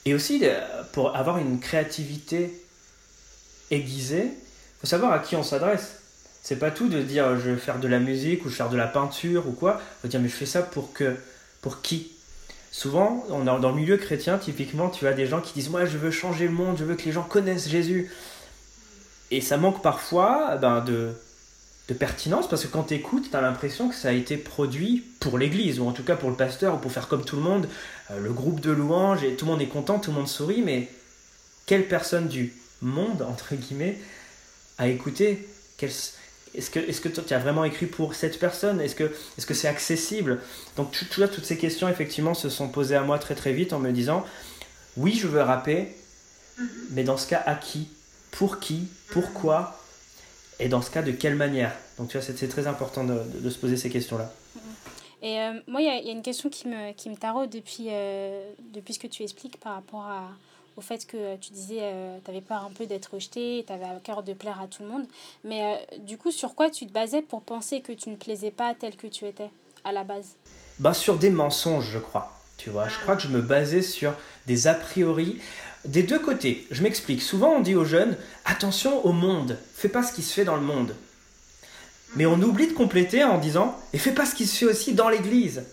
Et 0.05 0.15
aussi, 0.15 0.45
pour 0.93 1.17
avoir 1.17 1.39
une 1.39 1.61
créativité 1.61 2.53
aiguisée, 3.71 4.31
faut 4.81 4.87
savoir 4.87 5.13
à 5.13 5.19
qui 5.19 5.37
on 5.37 5.43
s'adresse. 5.43 5.97
C'est 6.43 6.59
pas 6.59 6.71
tout 6.71 6.89
de 6.89 7.03
dire 7.03 7.39
je 7.39 7.51
vais 7.51 7.57
faire 7.57 7.79
de 7.79 7.89
la 7.89 7.99
musique 7.99 8.45
ou 8.45 8.49
je 8.49 8.55
vais 8.55 8.57
faire 8.57 8.71
de 8.71 8.77
la 8.77 8.87
peinture 8.87 9.47
ou 9.49 9.53
quoi. 9.53 9.81
Faut 10.01 10.09
dire 10.09 10.21
mais 10.21 10.29
je 10.29 10.35
fais 10.35 10.47
ça 10.47 10.63
pour 10.63 10.93
que 10.93 11.17
pour 11.61 11.83
qui? 11.83 12.13
Souvent, 12.71 13.25
on 13.31 13.45
dans 13.45 13.71
le 13.71 13.75
milieu 13.75 13.97
chrétien, 13.97 14.39
typiquement, 14.39 14.89
tu 14.89 15.07
as 15.07 15.13
des 15.13 15.27
gens 15.27 15.41
qui 15.41 15.53
disent 15.55 15.71
moi 15.71 15.85
je 15.85 15.99
veux 15.99 16.11
changer 16.11 16.47
le 16.47 16.53
monde, 16.53 16.77
je 16.79 16.85
veux 16.85 16.95
que 16.95 17.05
les 17.05 17.13
gens 17.13 17.23
connaissent 17.23 17.69
Jésus. 17.69 18.11
Et 19.31 19.41
ça 19.41 19.57
manque 19.57 19.83
parfois 19.83 20.57
ben, 20.57 20.81
de, 20.81 21.13
de 21.89 21.95
pertinence 21.95 22.49
parce 22.49 22.63
que 22.65 22.69
quand 22.69 22.85
tu 22.85 22.95
écoutes, 22.95 23.31
tu 23.31 23.37
as 23.37 23.41
l'impression 23.41 23.89
que 23.89 23.95
ça 23.95 24.09
a 24.09 24.13
été 24.13 24.37
produit 24.37 25.05
pour 25.21 25.39
l'église 25.39 25.81
ou 25.81 25.87
en 25.87 25.93
tout 25.93 26.05
cas 26.05 26.17
pour 26.17 26.29
le 26.31 26.37
pasteur 26.37 26.75
ou 26.75 26.79
pour 26.79 26.93
faire 26.93 27.09
comme 27.09 27.25
tout 27.25 27.37
le 27.37 27.43
monde, 27.43 27.69
euh, 28.11 28.21
le 28.21 28.33
groupe 28.33 28.61
de 28.61 28.71
louanges 28.71 29.25
et 29.25 29.35
tout 29.35 29.47
le 29.47 29.53
monde 29.53 29.63
est 29.63 29.69
content, 29.69 29.99
tout 29.99 30.11
le 30.11 30.17
monde 30.17 30.29
sourit, 30.29 30.63
mais 30.63 30.89
quelle 31.67 31.89
personne 31.89 32.29
du 32.29 32.53
monde, 32.83 33.23
entre 33.23 33.55
guillemets, 33.55 33.99
a 34.77 34.89
écouté 34.89 35.49
est-ce 35.81 36.71
que 36.71 36.79
est-ce 36.79 37.01
que 37.01 37.09
tu 37.09 37.35
as 37.35 37.39
vraiment 37.39 37.65
écrit 37.65 37.87
pour 37.87 38.15
cette 38.15 38.39
personne? 38.39 38.81
Est-ce 38.81 38.95
que 38.95 39.05
est-ce 39.37 39.47
que 39.47 39.55
c'est 39.55 39.69
accessible? 39.69 40.41
Donc 40.77 40.95
vois, 41.17 41.29
toutes 41.29 41.45
ces 41.45 41.57
questions 41.57 41.89
effectivement 41.89 42.35
se 42.35 42.49
sont 42.49 42.69
posées 42.69 42.97
à 42.97 43.03
moi 43.03 43.19
très 43.19 43.35
très 43.35 43.53
vite 43.53 43.73
en 43.73 43.79
me 43.79 43.93
disant 43.93 44.25
oui, 44.97 45.15
je 45.15 45.29
veux 45.29 45.43
rapper, 45.43 45.95
mm-hmm. 46.59 46.67
mais 46.91 47.05
dans 47.05 47.17
ce 47.17 47.29
cas 47.29 47.43
à 47.47 47.55
qui? 47.55 47.89
Pour 48.31 48.61
qui? 48.61 48.89
Pourquoi? 49.09 49.81
Et 50.61 50.69
dans 50.69 50.83
ce 50.83 50.91
cas 50.91 51.03
de 51.03 51.13
quelle 51.13 51.37
manière 51.37 51.73
Donc 51.99 52.09
tu 52.09 52.19
vois, 52.19 52.27
c'est 52.27 52.49
très 52.49 52.67
important 52.67 53.05
de, 53.05 53.21
de, 53.41 53.51
se 53.51 53.59
poser 53.59 53.77
ces 53.77 53.91
questions-là. 53.91 54.33
Mm-hmm. 54.57 54.61
Et 55.23 55.41
euh, 55.41 55.61
moi, 55.67 55.81
il 55.81 55.85
y, 55.85 56.07
y, 56.07 56.11
a 56.11 56.13
une 56.13 56.23
question 56.23 56.49
qui 56.49 56.69
me, 56.69 56.93
qui 56.93 57.11
me 57.11 57.17
taraude 57.17 57.51
depuis, 57.51 57.87
euh, 57.89 58.51
depuis 58.73 58.95
ce 58.95 58.99
que 58.99 59.07
tu 59.07 59.23
expliques 59.23 59.59
par 59.61 59.75
rapport 59.75 60.03
à, 60.03 60.31
au 60.79 60.81
fait 60.81 61.05
que 61.07 61.37
tu 61.37 61.53
disais 61.53 61.81
euh, 61.81 62.19
tu 62.25 62.31
avais 62.31 62.41
peur 62.41 62.65
un 62.65 62.71
peu 62.71 62.87
d'être 62.87 63.15
rejeté, 63.15 63.65
tu 63.67 63.73
avais 63.73 63.85
à 63.85 63.99
cœur 64.03 64.23
de 64.23 64.33
plaire 64.33 64.61
à 64.61 64.69
tout 64.69 64.85
le 64.85 64.89
monde. 64.89 65.05
Mais 65.45 65.61
euh, 65.63 65.99
du 65.99 66.17
coup, 66.17 66.31
sur 66.31 66.55
quoi 66.55 66.71
tu 66.71 66.87
te 66.87 66.93
basais 66.93 67.21
pour 67.21 67.43
penser 67.43 67.81
que 67.81 67.93
tu 67.93 68.11
ne 68.11 68.17
plaisais 68.17 68.53
pas 68.53 68.75
tel 68.79 68.95
que 68.95 69.09
tu 69.09 69.27
étais 69.27 69.51
à 69.85 69.91
la 69.91 70.05
base? 70.05 70.37
Bah, 70.79 70.95
Sur 70.95 71.19
des 71.19 71.31
mensonges, 71.31 71.91
je 71.91 71.99
crois. 71.99 72.33
Tu 72.57 72.71
vois, 72.71 72.89
je 72.89 72.99
crois 72.99 73.17
que 73.17 73.23
je 73.23 73.29
me 73.29 73.41
basais 73.41 73.83
sur 73.83 74.15
des 74.47 74.67
a 74.67 74.75
priori 74.75 75.41
des 75.85 76.03
deux 76.03 76.19
côtés. 76.19 76.67
Je 76.71 76.83
m'explique. 76.83 77.23
Souvent, 77.23 77.55
on 77.55 77.61
dit 77.61 77.75
aux 77.75 77.85
jeunes 77.85 78.17
attention 78.45 79.05
au 79.05 79.13
monde, 79.13 79.59
fais 79.75 79.89
pas 79.89 80.03
ce 80.03 80.13
qui 80.13 80.23
se 80.23 80.33
fait 80.33 80.45
dans 80.45 80.57
le 80.57 80.63
monde. 80.63 80.95
Mais 82.17 82.27
on 82.27 82.41
oublie 82.41 82.69
de 82.69 82.73
compléter 82.73 83.25
en 83.25 83.39
disant 83.39 83.79
et 83.93 83.99
fais 83.99 84.13
pas 84.13 84.27
ce 84.27 84.35
qui 84.35 84.47
se 84.47 84.57
fait 84.57 84.71
aussi 84.71 84.95
dans 84.95 85.09
l'église. 85.09 85.65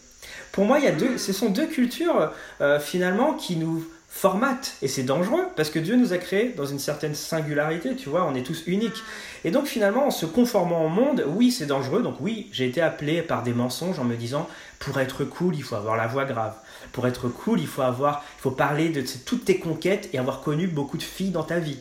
Pour 0.52 0.66
moi, 0.66 0.80
il 0.80 0.86
y 0.86 0.88
a 0.88 0.92
deux, 0.92 1.18
ce 1.18 1.34
sont 1.34 1.50
deux 1.50 1.68
cultures 1.68 2.32
euh, 2.62 2.80
finalement 2.80 3.34
qui 3.34 3.58
nous 3.58 3.86
formate. 4.16 4.76
Et 4.82 4.88
c'est 4.88 5.04
dangereux 5.04 5.44
parce 5.58 5.70
que 5.70 5.80
Dieu 5.80 5.98
nous 5.98 6.14
a 6.14 6.18
créés 6.18 6.54
dans 6.56 6.66
une 6.66 6.80
certaine 6.80 7.16
singularité, 7.16 7.96
tu 7.98 8.08
vois, 8.08 8.26
on 8.26 8.34
est 8.34 8.44
tous 8.44 8.64
uniques. 8.66 9.04
Et 9.44 9.52
donc 9.52 9.66
finalement, 9.66 10.08
en 10.08 10.12
se 10.12 10.26
conformant 10.26 10.86
au 10.86 10.90
monde, 10.90 11.26
oui, 11.28 11.52
c'est 11.52 11.66
dangereux. 11.66 12.02
Donc 12.02 12.16
oui, 12.22 12.48
j'ai 12.54 12.66
été 12.66 12.82
appelé 12.82 13.22
par 13.22 13.44
des 13.44 13.54
mensonges 13.54 14.00
en 14.00 14.06
me 14.06 14.16
disant, 14.16 14.48
pour 14.80 15.00
être 15.02 15.26
cool, 15.26 15.56
il 15.56 15.64
faut 15.64 15.76
avoir 15.76 15.98
la 15.98 16.08
voix 16.08 16.24
grave. 16.24 16.56
Pour 16.92 17.08
être 17.08 17.28
cool, 17.28 17.60
il 17.60 17.68
faut 17.68 17.82
avoir, 17.82 18.24
il 18.40 18.42
faut 18.42 18.52
parler 18.52 18.90
de 18.90 19.04
toutes 19.26 19.46
tes 19.46 19.58
conquêtes 19.58 20.10
et 20.14 20.18
avoir 20.18 20.42
connu 20.42 20.68
beaucoup 20.68 20.98
de 20.98 21.04
filles 21.04 21.32
dans 21.32 21.44
ta 21.44 21.60
vie. 21.60 21.80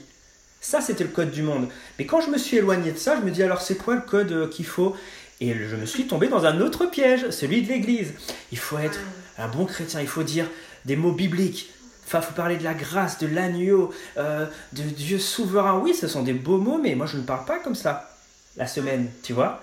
Ça, 0.60 0.80
c'était 0.80 1.04
le 1.04 1.10
code 1.10 1.30
du 1.30 1.42
monde. 1.42 1.68
Mais 1.98 2.06
quand 2.06 2.20
je 2.20 2.30
me 2.30 2.38
suis 2.38 2.56
éloigné 2.56 2.92
de 2.92 2.98
ça, 2.98 3.16
je 3.16 3.24
me 3.24 3.30
dis 3.30 3.42
alors 3.42 3.60
c'est 3.60 3.76
quoi 3.76 3.94
le 3.94 4.00
code 4.00 4.32
euh, 4.32 4.48
qu'il 4.48 4.66
faut? 4.66 4.96
Et 5.40 5.52
je 5.52 5.76
me 5.76 5.84
suis 5.84 6.06
tombé 6.06 6.28
dans 6.28 6.46
un 6.46 6.60
autre 6.60 6.86
piège, 6.86 7.28
celui 7.30 7.62
de 7.62 7.68
l'Église. 7.68 8.14
Il 8.50 8.58
faut 8.58 8.78
être 8.78 8.98
un 9.36 9.48
bon 9.48 9.66
chrétien, 9.66 10.00
il 10.00 10.06
faut 10.06 10.22
dire 10.22 10.46
des 10.84 10.96
mots 10.96 11.12
bibliques, 11.12 11.70
Enfin, 12.06 12.20
faut 12.20 12.34
parler 12.34 12.56
de 12.56 12.64
la 12.64 12.74
grâce, 12.74 13.18
de 13.18 13.26
l'agneau, 13.26 13.92
euh, 14.18 14.46
de 14.72 14.82
Dieu 14.82 15.18
souverain. 15.18 15.78
Oui, 15.78 15.94
ce 15.94 16.06
sont 16.06 16.22
des 16.22 16.34
beaux 16.34 16.58
mots, 16.58 16.78
mais 16.78 16.94
moi 16.94 17.06
je 17.06 17.16
ne 17.16 17.22
parle 17.22 17.44
pas 17.46 17.58
comme 17.58 17.74
ça 17.74 18.10
la 18.56 18.66
semaine, 18.66 19.10
tu 19.22 19.32
vois? 19.32 19.62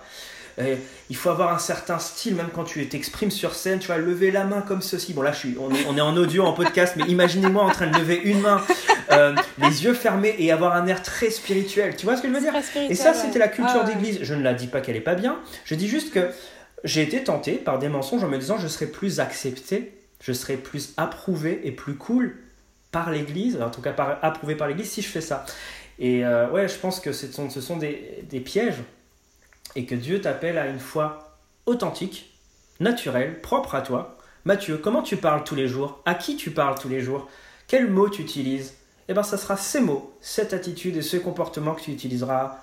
Euh, 0.59 0.75
il 1.09 1.15
faut 1.15 1.29
avoir 1.29 1.53
un 1.53 1.57
certain 1.59 1.99
style, 1.99 2.35
même 2.35 2.49
quand 2.53 2.63
tu 2.63 2.87
t'exprimes 2.87 3.31
sur 3.31 3.55
scène, 3.55 3.79
tu 3.79 3.87
vas 3.87 3.97
lever 3.97 4.31
la 4.31 4.43
main 4.43 4.61
comme 4.61 4.81
ceci. 4.81 5.13
Bon, 5.13 5.21
là, 5.21 5.31
je 5.31 5.37
suis, 5.37 5.55
on, 5.59 5.73
est, 5.73 5.85
on 5.87 5.97
est 5.97 6.01
en 6.01 6.15
audio, 6.17 6.43
en 6.43 6.53
podcast, 6.53 6.95
mais 6.97 7.05
imaginez-moi 7.05 7.63
en 7.63 7.69
train 7.69 7.87
de 7.87 7.97
lever 7.97 8.21
une 8.23 8.41
main, 8.41 8.61
euh, 9.11 9.35
les 9.57 9.83
yeux 9.83 9.93
fermés 9.93 10.35
et 10.39 10.51
avoir 10.51 10.75
un 10.75 10.87
air 10.87 11.01
très 11.01 11.29
spirituel. 11.29 11.95
Tu 11.95 12.05
vois 12.05 12.17
ce 12.17 12.21
que 12.21 12.27
je 12.27 12.33
veux 12.33 12.41
dire? 12.41 12.53
Et 12.89 12.95
ça, 12.95 13.13
c'était 13.13 13.39
la 13.39 13.47
culture 13.47 13.83
d'église. 13.83 14.19
Je 14.21 14.33
ne 14.33 14.43
la 14.43 14.53
dis 14.53 14.67
pas 14.67 14.81
qu'elle 14.81 14.95
est 14.95 15.01
pas 15.01 15.15
bien. 15.15 15.39
Je 15.65 15.75
dis 15.75 15.87
juste 15.87 16.13
que 16.13 16.29
j'ai 16.83 17.01
été 17.01 17.23
tenté 17.23 17.53
par 17.53 17.79
des 17.79 17.89
mensonges 17.89 18.23
en 18.23 18.27
me 18.27 18.37
disant 18.37 18.57
je 18.57 18.67
serais 18.67 18.87
plus 18.87 19.19
accepté 19.19 19.97
je 20.21 20.33
serai 20.33 20.55
plus 20.55 20.93
approuvé 20.97 21.61
et 21.63 21.71
plus 21.71 21.95
cool 21.95 22.37
par 22.91 23.11
l'Église, 23.11 23.59
en 23.61 23.69
tout 23.69 23.81
cas 23.81 23.91
par, 23.91 24.19
approuvé 24.21 24.55
par 24.55 24.67
l'Église 24.67 24.89
si 24.89 25.01
je 25.01 25.07
fais 25.07 25.21
ça. 25.21 25.45
Et 25.99 26.25
euh, 26.25 26.49
ouais, 26.49 26.67
je 26.67 26.75
pense 26.75 26.99
que 26.99 27.11
ce 27.11 27.27
sont, 27.31 27.49
ce 27.49 27.61
sont 27.61 27.77
des, 27.77 28.23
des 28.29 28.39
pièges 28.39 28.77
et 29.75 29.85
que 29.85 29.95
Dieu 29.95 30.21
t'appelle 30.21 30.57
à 30.57 30.67
une 30.67 30.79
foi 30.79 31.37
authentique, 31.65 32.37
naturelle, 32.79 33.41
propre 33.41 33.75
à 33.75 33.81
toi. 33.81 34.17
Mathieu, 34.45 34.77
comment 34.77 35.03
tu 35.03 35.17
parles 35.17 35.43
tous 35.43 35.55
les 35.55 35.67
jours? 35.67 36.01
À 36.05 36.15
qui 36.15 36.35
tu 36.35 36.51
parles 36.51 36.79
tous 36.79 36.89
les 36.89 37.01
jours? 37.01 37.27
Quels 37.67 37.89
mots 37.89 38.09
tu 38.09 38.21
utilises? 38.21 38.75
Eh 39.07 39.13
bien, 39.13 39.23
ça 39.23 39.37
sera 39.37 39.57
ces 39.57 39.81
mots, 39.81 40.13
cette 40.21 40.53
attitude 40.53 40.97
et 40.97 41.01
ce 41.01 41.17
comportement 41.17 41.73
que 41.75 41.81
tu 41.81 41.91
utiliseras 41.91 42.57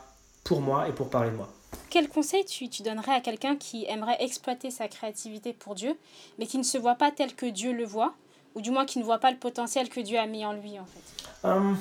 pour 0.44 0.60
moi 0.60 0.88
et 0.88 0.92
pour 0.92 1.10
parler 1.10 1.30
de 1.30 1.36
moi. 1.36 1.48
Quel 1.90 2.08
conseil 2.08 2.44
tu, 2.44 2.68
tu 2.68 2.82
donnerais 2.82 3.12
à 3.12 3.20
quelqu'un 3.20 3.56
qui 3.56 3.84
aimerait 3.86 4.16
exploiter 4.20 4.70
sa 4.70 4.88
créativité 4.88 5.52
pour 5.52 5.74
Dieu, 5.74 5.96
mais 6.38 6.46
qui 6.46 6.58
ne 6.58 6.62
se 6.62 6.78
voit 6.78 6.94
pas 6.94 7.10
tel 7.10 7.34
que 7.34 7.46
Dieu 7.46 7.72
le 7.72 7.84
voit, 7.84 8.14
ou 8.54 8.60
du 8.60 8.70
moins 8.70 8.86
qui 8.86 8.98
ne 8.98 9.04
voit 9.04 9.18
pas 9.18 9.30
le 9.30 9.36
potentiel 9.36 9.88
que 9.88 10.00
Dieu 10.00 10.18
a 10.18 10.26
mis 10.26 10.44
en 10.44 10.52
lui 10.52 10.78
en 10.78 10.86
fait? 10.86 11.48
Hum, 11.48 11.76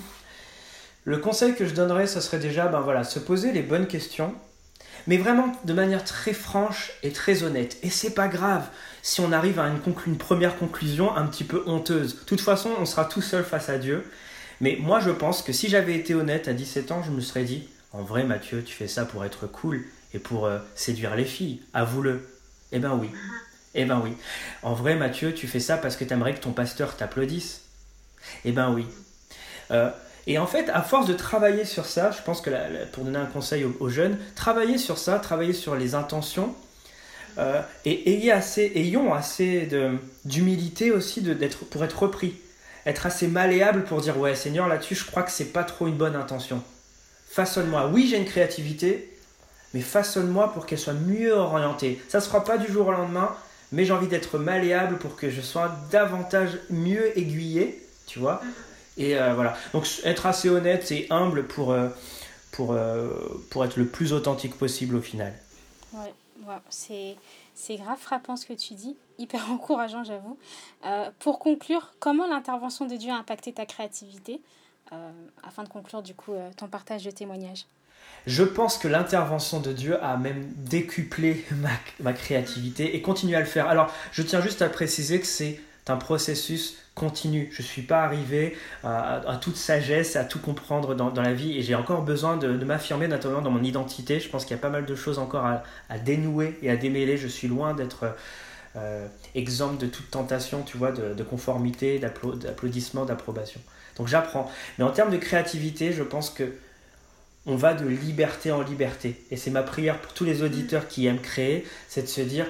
Le 1.06 1.18
conseil 1.18 1.56
que 1.56 1.66
je 1.66 1.74
donnerais, 1.74 2.08
ce 2.08 2.20
serait 2.20 2.40
déjà 2.40 2.68
ben 2.68 2.82
voilà, 2.82 3.06
se 3.06 3.20
poser 3.20 3.54
les 3.54 3.62
bonnes 3.62 3.88
questions, 3.88 4.34
mais 5.08 5.18
vraiment 5.18 5.54
de 5.64 5.74
manière 5.74 6.04
très 6.04 6.34
franche 6.34 6.92
et 7.02 7.12
très 7.12 7.44
honnête. 7.44 7.78
Et 7.82 7.90
c'est 7.90 8.14
pas 8.14 8.28
grave 8.28 8.68
si 9.02 9.22
on 9.22 9.32
arrive 9.32 9.60
à 9.60 9.68
une, 9.68 10.18
première 10.18 10.58
conclusion 10.58 11.16
un 11.16 11.26
petit 11.26 11.46
peu 11.46 11.64
honteuse. 11.66 12.20
De 12.20 12.26
toute 12.26 12.42
façon, 12.42 12.72
on 12.78 12.86
sera 12.86 13.06
tout 13.06 13.22
seul 13.22 13.44
face 13.44 13.70
à 13.70 13.78
Dieu. 13.78 14.04
Mais 14.60 14.78
moi, 14.80 15.00
je 15.00 15.12
pense 15.12 15.42
que 15.42 15.54
si 15.54 15.70
j'avais 15.70 15.96
été 15.96 16.14
honnête 16.14 16.48
à 16.48 16.54
17 16.54 16.92
ans, 16.92 17.04
je 17.04 17.12
me 17.12 17.22
serais 17.22 17.44
dit, 17.44 17.70
en 17.94 18.02
vrai, 18.02 18.24
Mathieu, 18.26 18.64
tu 18.64 18.76
fais 18.76 18.88
ça 18.88 19.06
pour 19.06 19.24
être 19.24 19.48
cool 19.48 19.86
et 20.14 20.20
pour 20.20 20.46
euh, 20.46 20.60
séduire 20.76 21.16
les 21.16 21.26
filles. 21.26 21.62
Avoue-le. 21.74 22.28
Eh 22.74 22.80
ben 22.80 22.98
oui. 23.00 23.10
Eh 23.76 23.86
ben 23.86 24.02
oui. 24.04 24.12
En 24.62 24.74
vrai, 24.74 24.96
Mathieu, 24.96 25.34
tu 25.34 25.48
fais 25.48 25.62
ça 25.62 25.78
parce 25.78 25.96
que 25.96 26.04
tu 26.04 26.12
aimerais 26.12 26.34
que 26.36 26.42
ton 26.42 26.52
pasteur 26.52 26.98
t'applaudisse. 26.98 27.62
Eh 28.44 28.52
ben 28.52 28.74
oui. 28.74 28.86
Euh, 29.72 29.90
et 30.28 30.38
en 30.38 30.46
fait, 30.46 30.70
à 30.70 30.82
force 30.82 31.08
de 31.08 31.14
travailler 31.14 31.64
sur 31.64 31.86
ça, 31.86 32.12
je 32.12 32.22
pense 32.22 32.42
que 32.42 32.50
pour 32.92 33.06
donner 33.06 33.18
un 33.18 33.26
conseil 33.26 33.66
aux, 33.80 33.90
jeunes, 33.90 34.18
travailler 34.36 34.78
sur 34.78 34.98
ça, 34.98 35.20
travailler 35.20 35.54
sur 35.54 35.76
les 35.76 35.96
intentions, 35.96 36.54
euh, 37.38 37.62
et 37.86 38.12
ayez 38.12 38.34
assez, 38.34 38.74
ayons 38.76 39.14
assez 39.14 39.70
d'humilité 40.26 40.92
aussi 40.92 41.24
pour 41.72 41.84
être 41.86 42.04
repris. 42.04 42.36
Être 42.86 43.06
assez 43.06 43.28
malléable 43.28 43.86
pour 43.86 44.02
dire 44.02 44.18
Ouais, 44.18 44.36
Seigneur, 44.36 44.68
là-dessus, 44.68 44.96
je 44.96 45.06
crois 45.06 45.24
que 45.24 45.32
c'est 45.32 45.54
pas 45.54 45.64
trop 45.64 45.88
une 45.88 45.96
bonne 45.96 46.16
intention. 46.16 46.62
Façonne-moi. 47.30 47.90
Oui, 47.94 48.08
j'ai 48.10 48.18
une 48.18 48.26
créativité, 48.26 49.18
mais 49.74 49.82
façonne-moi 49.82 50.52
pour 50.54 50.66
qu'elle 50.66 50.80
soit 50.80 50.94
mieux 50.94 51.34
orientée. 51.34 52.02
Ça 52.10 52.18
ne 52.18 52.24
se 52.24 52.28
fera 52.28 52.44
pas 52.44 52.58
du 52.58 52.70
jour 52.72 52.88
au 52.88 52.92
lendemain, 52.92 53.34
mais 53.72 53.86
j'ai 53.86 53.94
envie 53.94 54.08
d'être 54.08 54.40
malléable 54.40 54.98
pour 54.98 55.16
que 55.16 55.30
je 55.30 55.40
sois 55.40 55.72
davantage 55.90 56.58
mieux 56.70 57.18
aiguillé, 57.18 57.82
tu 58.08 58.20
vois. 58.20 58.42
Et 58.98 59.18
euh, 59.18 59.34
voilà. 59.34 59.56
Donc 59.74 59.88
être 60.04 60.26
assez 60.26 60.50
honnête 60.50 60.92
et 60.92 61.08
humble 61.10 61.48
pour, 61.48 61.72
euh, 61.72 61.90
pour, 62.52 62.74
euh, 62.74 63.10
pour 63.50 63.64
être 63.64 63.78
le 63.78 63.86
plus 63.86 64.14
authentique 64.14 64.58
possible 64.58 64.96
au 64.96 65.02
final. 65.02 65.34
Ouais, 65.94 66.14
c'est, 66.70 67.16
c'est 67.54 67.76
grave 67.76 68.00
frappant 68.00 68.36
ce 68.36 68.46
que 68.46 68.54
tu 68.54 68.74
dis, 68.74 68.96
hyper 69.18 69.52
encourageant 69.52 70.04
j'avoue. 70.04 70.38
pour 71.20 71.40
conclure, 71.40 71.94
comment 72.00 72.28
l'intervention 72.28 72.86
de 72.86 72.96
Dieu 72.96 73.12
a 73.12 73.16
impacté 73.16 73.54
ta 73.54 73.66
créativité 73.66 74.42
afin 75.44 75.64
de 75.64 75.70
conclure 75.70 76.02
du 76.02 76.14
coup 76.14 76.34
ton 76.56 76.68
partage 76.68 77.04
de 77.04 77.12
témoignages? 77.12 77.66
Je 78.26 78.44
pense 78.44 78.78
que 78.78 78.88
l'intervention 78.88 79.60
de 79.62 79.72
Dieu 79.72 80.04
a 80.04 80.18
même 80.18 80.52
décuplé 80.58 81.46
ma, 82.02 82.14
créativité 82.14 82.96
et 82.96 83.02
continue 83.02 83.36
à 83.36 83.40
le 83.40 83.46
faire. 83.46 83.68
Alors, 83.68 83.92
je 84.12 84.22
tiens 84.22 84.42
juste 84.42 84.62
à 84.62 84.70
préciser 84.70 85.20
que 85.20 85.28
c'est 85.28 85.60
un 85.90 85.98
processus 85.98 86.78
continu. 86.96 87.50
Je 87.52 87.62
ne 87.62 87.68
suis 87.68 87.82
pas 87.82 88.04
arrivé 88.04 88.58
à, 88.84 89.40
toute 89.42 89.56
sagesse, 89.56 90.16
à 90.16 90.24
tout 90.24 90.40
comprendre 90.40 90.96
dans, 90.96 91.22
la 91.22 91.34
vie 91.34 91.58
et 91.58 91.62
j'ai 91.62 91.76
encore 91.76 92.02
besoin 92.02 92.38
de, 92.38 92.48
m'affirmer, 92.66 93.08
notamment 93.08 93.42
dans 93.42 93.52
mon 93.52 93.64
identité. 93.64 94.20
Je 94.20 94.30
pense 94.30 94.46
qu'il 94.46 94.56
y 94.56 94.60
a 94.60 94.62
pas 94.62 94.70
mal 94.70 94.86
de 94.86 94.96
choses 94.96 95.20
encore 95.20 95.46
à, 95.46 95.98
dénouer 96.00 96.58
et 96.62 96.70
à 96.70 96.76
démêler. 96.76 97.18
Je 97.18 97.28
suis 97.28 97.48
loin 97.48 97.74
d'être 97.74 98.16
euh, 98.76 99.08
exemple 99.36 99.78
de 99.78 99.88
toute 99.88 100.10
tentation, 100.12 100.64
tu 100.64 100.78
vois, 100.78 100.92
de, 100.92 101.14
de 101.14 101.24
conformité, 101.24 102.00
d'applaudissement, 102.00 103.06
d'approbation. 103.06 103.62
Donc 103.98 104.08
j'apprends. 104.08 104.52
Mais 104.78 104.84
en 104.84 104.92
termes 104.92 105.12
de 105.12 105.18
créativité, 105.18 105.94
je 105.94 106.04
pense 106.04 106.30
que 106.30 106.54
on 107.48 107.56
va 107.56 107.74
de 107.74 107.88
liberté 107.88 108.52
en 108.52 108.62
liberté. 108.62 109.16
Et 109.32 109.38
c'est 109.38 109.52
ma 109.52 109.64
prière 109.64 110.00
pour 110.00 110.14
tous 110.14 110.26
les 110.26 110.44
auditeurs 110.44 110.88
qui 110.88 111.08
aiment 111.08 111.22
créer, 111.22 111.66
c'est 111.88 112.02
de 112.02 112.08
se 112.08 112.22
dire, 112.22 112.46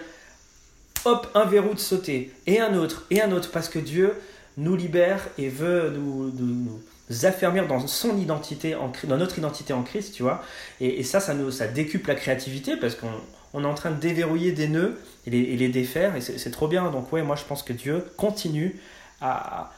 hop, 1.08 1.28
un 1.34 1.46
verrou 1.46 1.74
de 1.74 1.80
sauter, 1.80 2.32
et 2.46 2.60
un 2.60 2.76
autre, 2.76 3.06
et 3.10 3.22
un 3.22 3.32
autre, 3.32 3.52
parce 3.52 3.70
que 3.70 3.80
Dieu 3.80 4.14
nous 4.58 4.76
libère 4.76 5.22
et 5.38 5.50
veut 5.50 5.92
nous, 5.96 6.32
nous, 6.32 6.82
affermir 7.26 7.68
dans 7.68 7.88
son 7.88 8.18
identité, 8.18 8.76
en, 8.76 8.92
dans 9.06 9.18
notre 9.18 9.38
identité 9.38 9.74
en 9.74 9.84
Christ, 9.84 10.14
tu 10.14 10.24
vois. 10.24 10.44
Et, 10.82 11.04
ça, 11.04 11.20
ça, 11.20 11.34
nous, 11.34 11.52
ça 11.52 11.68
décuple 11.68 12.10
la 12.10 12.16
créativité, 12.16 12.76
parce 12.76 12.96
qu'on 12.96 13.64
est 13.64 13.68
en 13.68 13.74
train 13.74 13.92
de 13.92 14.00
déverrouiller 14.00 14.52
des 14.52 14.68
nœuds 14.68 15.00
et 15.26 15.30
les, 15.30 15.70
défaire, 15.70 16.16
et 16.16 16.22
c'est 16.22 16.52
trop 16.52 16.68
bien. 16.68 16.90
Donc 16.92 17.12
ouais, 17.14 17.22
moi 17.22 17.36
je 17.36 17.44
pense 17.44 17.64
que 17.64 17.74
Dieu 17.74 18.06
continue 18.18 18.80
à, 19.22 19.72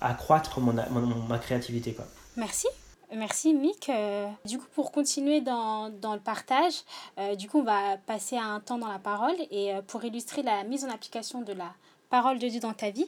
accroître 0.00 0.60
mon, 0.60 0.74
ma 1.28 1.38
créativité. 1.38 1.92
Quoi. 1.92 2.06
Merci. 2.36 2.68
Merci 3.14 3.54
Mick. 3.54 3.88
Euh, 3.88 4.28
du 4.44 4.58
coup, 4.58 4.66
pour 4.74 4.90
continuer 4.90 5.40
dans, 5.40 5.90
dans 5.90 6.14
le 6.14 6.20
partage, 6.20 6.74
euh, 7.18 7.36
du 7.36 7.48
coup, 7.48 7.60
on 7.60 7.62
va 7.62 7.96
passer 7.98 8.36
à 8.36 8.44
un 8.44 8.60
temps 8.60 8.78
dans 8.78 8.90
la 8.90 8.98
parole. 8.98 9.36
Et 9.50 9.72
euh, 9.72 9.82
pour 9.82 10.04
illustrer 10.04 10.42
la 10.42 10.64
mise 10.64 10.84
en 10.84 10.90
application 10.90 11.42
de 11.42 11.52
la 11.52 11.72
parole 12.10 12.38
de 12.38 12.48
Dieu 12.48 12.60
dans 12.60 12.72
ta 12.72 12.90
vie, 12.90 13.06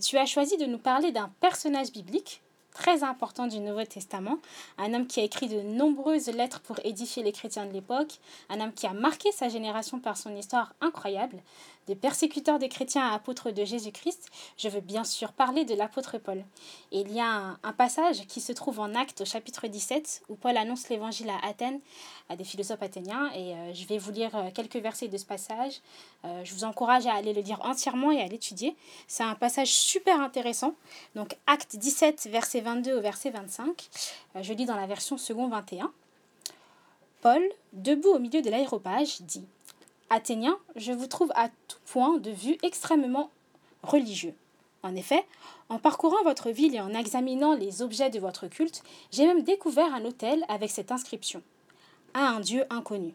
tu 0.00 0.16
as 0.16 0.24
choisi 0.24 0.56
de 0.58 0.64
nous 0.64 0.78
parler 0.78 1.10
d'un 1.10 1.28
personnage 1.40 1.90
biblique 1.90 2.40
très 2.72 3.02
important 3.02 3.48
du 3.48 3.58
Nouveau 3.58 3.82
Testament, 3.84 4.38
un 4.78 4.94
homme 4.94 5.08
qui 5.08 5.18
a 5.18 5.24
écrit 5.24 5.48
de 5.48 5.60
nombreuses 5.60 6.28
lettres 6.28 6.60
pour 6.60 6.78
édifier 6.84 7.24
les 7.24 7.32
chrétiens 7.32 7.66
de 7.66 7.72
l'époque, 7.72 8.20
un 8.48 8.60
homme 8.60 8.72
qui 8.72 8.86
a 8.86 8.92
marqué 8.92 9.32
sa 9.32 9.48
génération 9.48 9.98
par 9.98 10.16
son 10.16 10.36
histoire 10.36 10.72
incroyable, 10.80 11.42
des 11.88 11.96
persécuteurs 11.96 12.58
des 12.58 12.68
chrétiens 12.68 13.08
à 13.08 13.14
apôtres 13.14 13.50
de 13.50 13.64
Jésus-Christ, 13.64 14.28
je 14.58 14.68
veux 14.68 14.82
bien 14.82 15.04
sûr 15.04 15.32
parler 15.32 15.64
de 15.64 15.74
l'apôtre 15.74 16.18
Paul. 16.18 16.44
Il 16.92 17.10
y 17.12 17.18
a 17.18 17.56
un, 17.62 17.72
passage 17.72 18.26
qui 18.26 18.40
se 18.40 18.52
trouve 18.52 18.78
en 18.80 18.94
Actes 18.94 19.22
au 19.22 19.24
chapitre 19.24 19.68
17 19.68 20.24
où 20.28 20.34
Paul 20.34 20.56
annonce 20.56 20.90
l'évangile 20.90 21.30
à 21.30 21.48
Athènes, 21.48 21.80
à 22.28 22.36
des 22.36 22.44
philosophes 22.44 22.82
athéniens, 22.82 23.30
et 23.34 23.54
euh, 23.54 23.72
je 23.72 23.86
vais 23.86 23.96
vous 23.96 24.10
lire 24.10 24.36
euh, 24.36 24.50
quelques 24.52 24.76
versets 24.76 25.08
de 25.08 25.16
ce 25.16 25.24
passage. 25.24 25.80
Euh, 26.24 26.44
je 26.44 26.52
vous 26.52 26.64
encourage 26.64 27.06
à 27.06 27.14
aller 27.14 27.32
le 27.32 27.40
lire 27.40 27.60
entièrement 27.64 28.12
et 28.12 28.20
à 28.20 28.26
l'étudier. 28.26 28.76
C'est 29.06 29.22
un 29.22 29.34
passage 29.34 29.72
super 29.72 30.20
intéressant. 30.20 30.74
Donc 31.14 31.36
Acte 31.46 31.76
17, 31.76 32.28
verset 32.30 32.60
22 32.60 32.98
au 32.98 33.00
verset 33.00 33.30
25. 33.30 33.88
je 34.42 34.52
lis 34.52 34.66
dans 34.66 34.76
la 34.76 34.86
version 34.86 35.16
second 35.16 35.48
21. 35.48 35.90
Paul, 37.22 37.42
debout 37.72 38.10
au 38.10 38.18
milieu 38.18 38.42
de 38.42 38.50
l'aéropage, 38.50 39.22
dit 39.22 39.46
Athéniens, 40.10 40.58
je 40.74 40.92
vous 40.92 41.06
trouve 41.06 41.30
à 41.34 41.50
tout 41.68 41.78
point 41.84 42.16
de 42.16 42.30
vue 42.30 42.56
extrêmement 42.62 43.30
religieux. 43.82 44.34
En 44.82 44.94
effet, 44.96 45.22
en 45.68 45.78
parcourant 45.78 46.22
votre 46.24 46.50
ville 46.50 46.74
et 46.74 46.80
en 46.80 46.94
examinant 46.94 47.54
les 47.54 47.82
objets 47.82 48.08
de 48.08 48.18
votre 48.18 48.46
culte, 48.46 48.82
j'ai 49.12 49.26
même 49.26 49.42
découvert 49.42 49.92
un 49.92 50.04
hôtel 50.06 50.44
avec 50.48 50.70
cette 50.70 50.92
inscription 50.92 51.42
À 52.14 52.28
un 52.28 52.40
Dieu 52.40 52.64
inconnu. 52.70 53.12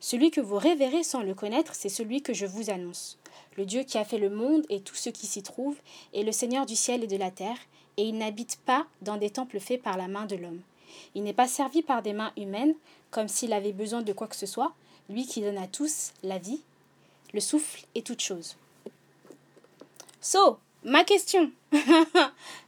Celui 0.00 0.30
que 0.30 0.40
vous 0.40 0.56
révérez 0.56 1.02
sans 1.02 1.22
le 1.22 1.34
connaître, 1.34 1.74
c'est 1.74 1.90
celui 1.90 2.22
que 2.22 2.32
je 2.32 2.46
vous 2.46 2.70
annonce. 2.70 3.18
Le 3.58 3.66
Dieu 3.66 3.82
qui 3.82 3.98
a 3.98 4.04
fait 4.04 4.18
le 4.18 4.30
monde 4.30 4.64
et 4.70 4.80
tout 4.80 4.94
ce 4.94 5.10
qui 5.10 5.26
s'y 5.26 5.42
trouve 5.42 5.76
est 6.14 6.22
le 6.22 6.32
Seigneur 6.32 6.64
du 6.64 6.76
ciel 6.76 7.04
et 7.04 7.08
de 7.08 7.16
la 7.16 7.30
terre, 7.30 7.58
et 7.98 8.04
il 8.04 8.16
n'habite 8.16 8.58
pas 8.64 8.86
dans 9.02 9.16
des 9.18 9.30
temples 9.30 9.60
faits 9.60 9.82
par 9.82 9.98
la 9.98 10.08
main 10.08 10.24
de 10.24 10.36
l'homme. 10.36 10.60
Il 11.14 11.24
n'est 11.24 11.34
pas 11.34 11.48
servi 11.48 11.82
par 11.82 12.00
des 12.00 12.14
mains 12.14 12.32
humaines, 12.38 12.74
comme 13.10 13.28
s'il 13.28 13.52
avait 13.52 13.72
besoin 13.72 14.00
de 14.00 14.12
quoi 14.12 14.28
que 14.28 14.36
ce 14.36 14.46
soit, 14.46 14.74
lui 15.08 15.26
qui 15.26 15.40
donne 15.40 15.58
à 15.58 15.66
tous 15.66 16.12
la 16.22 16.38
vie, 16.38 16.60
le 17.34 17.40
souffle 17.40 17.84
et 17.94 18.02
toute 18.02 18.20
chose. 18.20 18.56
So, 20.20 20.58
ma 20.84 21.04
question. 21.04 21.50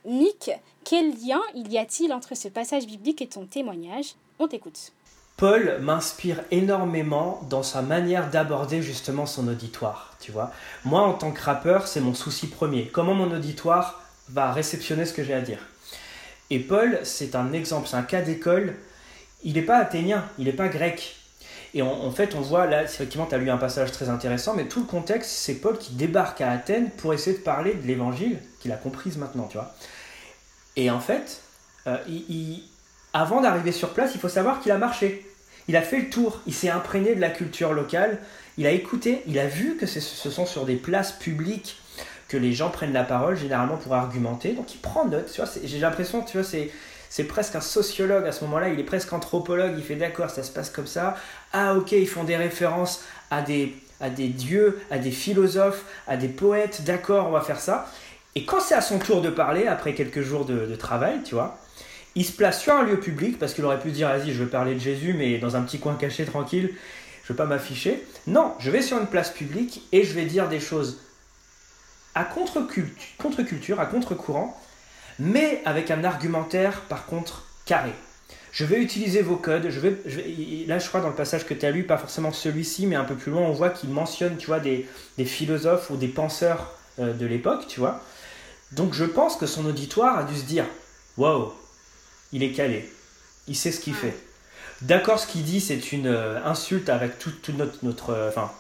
Nick, 0.05 0.51
quel 0.85 1.11
lien 1.11 1.41
il 1.55 1.73
y 1.73 1.79
a-t-il 1.79 2.13
entre 2.13 2.37
ce 2.37 2.49
passage 2.49 2.87
biblique 2.87 3.23
et 3.23 3.29
ton 3.29 3.47
témoignage? 3.47 4.15
On 4.39 4.49
t'écoute. 4.49 4.93
Paul 5.37 5.79
m'inspire 5.81 6.43
énormément 6.51 7.41
dans 7.49 7.63
sa 7.63 7.81
manière 7.81 8.29
d'aborder 8.29 8.83
justement 8.83 9.25
son 9.25 9.47
auditoire, 9.47 10.17
tu 10.19 10.33
vois. 10.33 10.51
Moi, 10.85 11.01
en 11.01 11.15
tant 11.15 11.31
que 11.31 11.41
rappeur, 11.41 11.87
c'est 11.87 12.01
mon 12.01 12.15
souci 12.15 12.49
premier. 12.49 12.89
Comment 12.89 13.15
mon 13.15 13.31
auditoire 13.31 14.03
va 14.31 14.53
réceptionner 14.53 15.05
ce 15.05 15.13
que 15.13 15.23
j'ai 15.23 15.35
à 15.35 15.41
dire? 15.41 15.61
Et 16.51 16.59
Paul, 16.59 16.99
c'est 17.05 17.37
un 17.37 17.53
exemple, 17.53 17.87
c'est 17.87 17.97
un 17.97 18.03
cas 18.03 18.23
d'école. 18.23 18.75
Il 19.45 19.53
n'est 19.53 19.63
pas 19.63 19.79
athénien, 19.79 20.25
il 20.39 20.47
n'est 20.47 20.53
pas 20.53 20.69
grec. 20.69 21.18
Et 21.75 21.83
en, 21.83 22.11
fait, 22.11 22.35
on 22.35 22.41
voit 22.41 22.67
là, 22.67 22.83
effectivement, 22.83 23.27
tu 23.27 23.35
as 23.35 23.39
lu 23.39 23.51
un 23.51 23.59
passage 23.59 23.93
très 23.93 24.09
intéressant, 24.09 24.55
mais 24.55 24.67
tout 24.67 24.81
le 24.81 24.87
contexte, 24.87 25.31
c'est 25.31 25.55
Paul 25.55 25.77
qui 25.77 25.93
débarque 25.95 26.41
à 26.41 26.51
Athènes 26.51 26.91
pour 26.91 27.13
essayer 27.13 27.37
de 27.37 27.43
parler 27.43 27.75
de 27.75 27.87
l'évangile 27.87 28.39
qu'il 28.61 28.73
a 28.73 28.77
comprise 28.77 29.19
maintenant, 29.19 29.47
tu 29.51 29.59
vois. 29.59 29.75
Et 30.77 30.91
en 30.91 31.01
fait, 31.01 31.43
euh, 31.87 31.99
avant 33.13 33.43
d'arriver 33.43 33.73
sur 33.73 33.91
place, 33.91 34.13
il 34.15 34.21
faut 34.21 34.29
savoir 34.29 34.61
qu'il 34.61 34.73
a 34.73 34.79
marché. 34.79 35.27
Il 35.69 35.77
a 35.77 35.83
fait 35.83 35.99
le 35.99 36.09
tour, 36.09 36.41
il 36.47 36.55
s'est 36.55 36.71
imprégné 36.71 37.15
de 37.15 37.21
la 37.21 37.29
culture 37.29 37.75
locale, 37.75 38.19
il 38.57 38.67
a 38.67 38.71
écouté, 38.71 39.23
il 39.27 39.39
a 39.39 39.47
vu 39.47 39.77
que 39.77 39.85
ce 39.87 40.01
sont 40.01 40.47
sur 40.47 40.65
des 40.65 40.77
places 40.77 41.13
publiques 41.13 41.79
que 42.29 42.37
les 42.37 42.53
gens 42.53 42.71
prennent 42.71 42.93
la 42.93 43.05
parole, 43.05 43.37
généralement 43.37 43.77
pour 43.77 43.95
argumenter. 43.95 44.53
Donc 44.53 44.75
il 44.75 44.79
prend 44.79 45.05
note, 45.05 45.31
tu 45.33 45.41
vois, 45.41 45.51
j'ai 45.63 45.79
l'impression, 45.79 46.23
tu 46.23 46.39
vois, 46.39 46.47
c'est 46.47 46.71
c'est 47.09 47.25
presque 47.25 47.57
un 47.57 47.61
sociologue 47.61 48.27
à 48.27 48.33
ce 48.33 48.45
moment-là, 48.45 48.69
il 48.69 48.79
est 48.79 48.85
presque 48.85 49.13
anthropologue, 49.13 49.75
il 49.77 49.83
fait 49.83 49.97
d'accord, 49.97 50.31
ça 50.31 50.43
se 50.43 50.51
passe 50.51 50.71
comme 50.71 50.87
ça. 50.87 51.17
Ah 51.53 51.75
ok, 51.75 51.93
ils 51.93 52.09
font 52.09 52.25
des 52.25 52.37
références 52.37 53.03
à 53.31 53.43
des, 53.43 53.75
à 54.01 54.11
des 54.11 54.29
dieux, 54.29 54.79
à 54.91 54.99
des 54.99 55.11
philosophes, 55.11 55.85
à 56.07 56.17
des 56.17 56.29
poètes, 56.29 56.85
d'accord, 56.85 57.29
on 57.29 57.33
va 57.33 57.41
faire 57.41 57.61
ça. 57.61 57.91
Et 58.35 58.45
quand 58.45 58.61
c'est 58.61 58.75
à 58.75 58.81
son 58.81 58.99
tour 58.99 59.23
de 59.23 59.31
parler, 59.31 59.67
après 59.67 59.95
quelques 59.95 60.23
jours 60.23 60.45
de, 60.45 60.77
travail, 60.77 61.23
tu 61.25 61.35
vois, 61.35 61.59
il 62.15 62.25
se 62.25 62.33
place 62.33 62.61
sur 62.61 62.75
un 62.75 62.85
lieu 62.85 63.01
public, 63.01 63.39
parce 63.39 63.55
qu'il 63.55 63.65
aurait 63.65 63.81
pu 63.81 63.91
dire, 63.91 64.09
vas-y, 64.09 64.33
je 64.33 64.43
veux 64.43 64.49
parler 64.49 64.75
de 64.75 64.81
Jésus, 64.81 65.15
mais 65.15 65.39
dans 65.39 65.57
un 65.57 65.63
petit 65.63 65.79
coin 65.79 65.95
caché, 65.95 66.25
tranquille, 66.25 66.75
je 67.25 67.33
veux 67.33 67.37
pas 67.37 67.47
m'afficher. 67.47 68.05
Non, 68.27 68.55
je 68.59 68.71
vais 68.71 68.83
sur 68.83 68.99
une 68.99 69.07
place 69.07 69.31
publique 69.31 69.83
et 69.93 70.05
je 70.05 70.13
vais 70.13 70.25
dire 70.25 70.49
des 70.49 70.61
choses 70.61 71.01
à 72.15 72.25
contre-culture, 72.25 73.81
à 73.81 73.87
contre-courant, 73.87 74.59
mais 75.19 75.63
avec 75.65 75.91
un 75.91 76.05
argumentaire 76.05 76.81
par 76.83 77.07
contre 77.07 77.45
carré. 77.65 77.93
Je 78.53 78.65
vais 78.65 78.81
utiliser 78.81 79.23
vos 79.23 79.37
codes. 79.37 79.71
Je 79.71 79.81
vais, 79.81 79.97
là, 80.67 80.79
je 80.79 80.89
crois 80.89 81.01
dans 81.01 81.09
le 81.09 81.15
passage 81.15 81.47
que 81.47 81.55
tu 81.55 81.67
as 81.67 81.71
lu, 81.71 81.85
pas 81.85 81.99
forcément 81.99 82.33
celui-ci, 82.33 82.87
mais 82.87 82.97
un 82.97 83.05
peu 83.05 83.15
plus 83.15 83.31
loin, 83.31 83.43
on 83.43 83.53
voit 83.53 83.71
qu'il 83.71 83.91
mentionne, 83.91 84.37
tu 84.37 84.47
vois, 84.47 84.61
des, 84.61 84.87
philosophes 85.25 85.91
ou 85.91 85.97
des 85.97 86.09
penseurs 86.09 86.73
euh, 86.99 87.13
de 87.13 87.27
l'époque, 87.27 87.67
tu 87.69 87.81
vois. 87.81 88.01
Donc, 88.73 88.95
je 88.95 89.05
pense 89.05 89.37
que 89.37 89.47
son 89.47 89.65
auditoire 89.67 90.19
a 90.19 90.25
dû 90.25 90.37
se 90.37 90.45
dire, 90.45 90.65
waouh, 91.17 91.53
il 92.33 92.43
est 92.43 92.53
calé, 92.53 92.91
il 93.47 93.57
sait 93.57 93.73
ce 93.73 93.81
qu'il 93.81 93.95
fait. 93.95 94.17
D'accord, 94.83 95.19
ce 95.19 95.27
qu'il 95.27 95.45
dit, 95.45 95.61
c'est 95.61 95.93
une 95.93 96.07
euh, 96.07 96.45
insulte 96.45 96.89
avec 96.89 97.19
tout, 97.19 97.33
notre, 97.57 97.85
notre 97.85 98.11
euh, 98.11 98.29
enfin, 98.29 98.51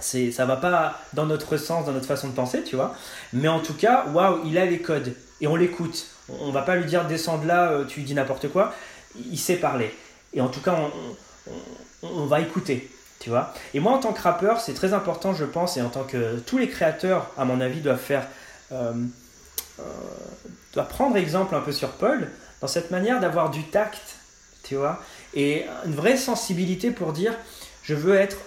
c'est, 0.00 0.30
ça 0.30 0.44
va 0.44 0.56
pas 0.56 1.00
dans 1.12 1.26
notre 1.26 1.56
sens, 1.56 1.86
dans 1.86 1.92
notre 1.92 2.06
façon 2.06 2.28
de 2.28 2.34
penser, 2.34 2.62
tu 2.62 2.76
vois. 2.76 2.94
Mais 3.32 3.48
en 3.48 3.60
tout 3.60 3.74
cas, 3.74 4.06
waouh, 4.06 4.40
il 4.46 4.58
a 4.58 4.66
les 4.66 4.80
codes 4.80 5.14
et 5.40 5.46
on 5.46 5.56
l'écoute. 5.56 6.06
On 6.28 6.50
va 6.50 6.62
pas 6.62 6.76
lui 6.76 6.86
dire 6.86 7.06
descends 7.06 7.38
de 7.38 7.46
là, 7.46 7.70
euh, 7.70 7.84
tu 7.84 8.00
lui 8.00 8.06
dis 8.06 8.14
n'importe 8.14 8.48
quoi. 8.48 8.74
Il 9.16 9.38
sait 9.38 9.56
parler. 9.56 9.94
Et 10.32 10.40
en 10.40 10.48
tout 10.48 10.60
cas, 10.60 10.76
on, 12.02 12.26
va 12.26 12.40
écouter. 12.40 12.90
Tu 13.20 13.30
vois 13.30 13.54
et 13.72 13.80
moi, 13.80 13.92
en 13.92 13.98
tant 13.98 14.12
que 14.12 14.20
rappeur, 14.20 14.60
c'est 14.60 14.74
très 14.74 14.92
important, 14.92 15.34
je 15.34 15.44
pense, 15.44 15.76
et 15.76 15.82
en 15.82 15.88
tant 15.88 16.04
que 16.04 16.38
tous 16.40 16.58
les 16.58 16.68
créateurs, 16.68 17.30
à 17.38 17.44
mon 17.44 17.60
avis, 17.60 17.80
doivent 17.80 18.00
faire, 18.00 18.26
euh, 18.72 18.92
euh, 19.78 19.82
doivent 20.72 20.88
prendre 20.88 21.16
exemple 21.16 21.54
un 21.54 21.60
peu 21.60 21.72
sur 21.72 21.90
Paul 21.90 22.28
dans 22.60 22.66
cette 22.66 22.90
manière 22.90 23.20
d'avoir 23.20 23.50
du 23.50 23.62
tact, 23.64 24.16
tu 24.64 24.74
vois, 24.74 25.00
et 25.32 25.66
une 25.86 25.94
vraie 25.94 26.16
sensibilité 26.16 26.90
pour 26.90 27.12
dire, 27.12 27.34
je 27.82 27.94
veux 27.94 28.14
être 28.14 28.38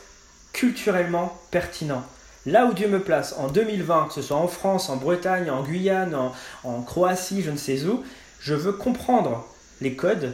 culturellement 0.53 1.39
pertinent 1.49 2.03
là 2.47 2.65
où 2.65 2.73
Dieu 2.73 2.87
me 2.87 3.01
place 3.01 3.35
en 3.37 3.47
2020, 3.49 4.07
que 4.07 4.13
ce 4.13 4.21
soit 4.21 4.37
en 4.37 4.47
France, 4.47 4.89
en 4.89 4.95
Bretagne, 4.95 5.51
en 5.51 5.63
Guyane, 5.63 6.15
en, 6.63 6.81
Croatie, 6.81 7.41
je 7.41 7.51
ne 7.51 7.57
sais 7.57 7.83
où, 7.83 8.03
je 8.39 8.55
veux 8.55 8.71
comprendre 8.71 9.45
les 9.81 9.95
codes 9.95 10.33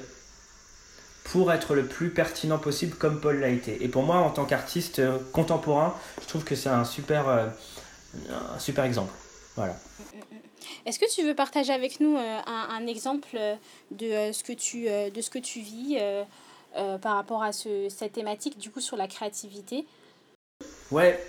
pour 1.24 1.52
être 1.52 1.74
le 1.74 1.86
plus 1.86 2.12
pertinent 2.12 2.60
possible 2.60 2.96
comme 2.96 3.20
Paul 3.20 3.40
l'a 3.40 3.50
été. 3.50 3.84
Et 3.84 3.88
pour 3.88 4.04
moi, 4.04 4.18
en 4.18 4.30
tant 4.30 4.46
qu'artiste 4.46 5.00
euh, 5.00 5.18
contemporain, 5.32 5.96
je 6.22 6.28
trouve 6.28 6.44
que 6.44 6.54
c'est 6.54 6.70
un 6.70 6.86
super, 6.86 7.28
euh, 7.30 7.48
un 8.56 8.60
super 8.60 8.84
exemple. 8.84 9.12
Voilà. 9.56 9.76
Est-ce 10.86 11.00
que 11.00 11.12
tu 11.12 11.24
veux 11.24 11.34
partager 11.34 11.74
avec 11.74 12.00
nous 12.00 12.16
euh, 12.16 12.40
un, 12.46 12.86
exemple 12.86 13.38
de, 13.92 14.32
ce 14.32 14.44
que 14.44 14.54
tu, 14.54 14.84
de 14.86 15.22
ce 15.22 15.30
que 15.30 15.40
tu 15.40 15.62
vis 15.62 15.98
par 17.02 17.16
rapport 17.16 17.42
à 17.42 17.54
ce, 17.54 17.88
cette 17.90 18.14
thématique, 18.14 18.58
du 18.58 18.70
coup, 18.70 18.82
sur 18.82 18.98
la 18.98 19.08
créativité? 19.08 19.86
Ouais, 20.92 21.20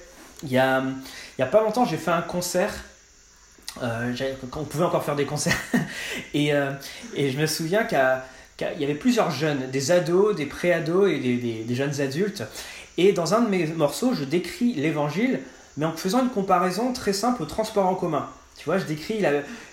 il 0.42 0.51
y 0.51 0.59
a, 0.59 0.83
pas 1.51 1.62
longtemps, 1.62 1.85
j'ai 1.85 1.97
fait 1.97 2.11
un 2.11 2.23
concert. 2.23 2.75
Euh, 3.83 4.14
on 4.57 4.64
pouvait 4.64 4.85
encore 4.85 5.05
faire 5.05 5.16
des 5.16 5.25
concerts. 5.25 5.59
et, 6.35 6.53
euh, 6.53 6.70
et 7.14 7.31
je 7.31 7.38
me 7.38 7.47
souviens 7.47 7.85
qu'il 7.85 7.99
y 8.61 8.85
avait 8.85 8.94
plusieurs 8.94 9.31
jeunes, 9.31 9.70
des 9.70 9.90
ados, 9.90 10.37
des 10.37 10.47
pré-ados 10.47 11.11
et 11.11 11.18
des, 11.18 11.75
jeunes 11.75 12.01
adultes. 12.01 12.42
Et 12.97 13.12
dans 13.12 13.35
un 13.35 13.40
de 13.40 13.49
mes 13.49 13.66
morceaux, 13.66 14.14
je 14.14 14.25
décris 14.25 14.75
l'évangile, 14.75 15.40
mais 15.77 15.87
en 15.87 15.97
faisant 15.97 16.23
une 16.23 16.31
comparaison 16.31 16.92
très 16.92 17.12
simple 17.12 17.42
au 17.42 17.47
transport 17.47 17.87
en 17.87 17.94
commun. 17.94 18.29
Tu 18.56 18.66
vois, 18.66 18.78
je 18.78 18.84
décris 18.84 19.24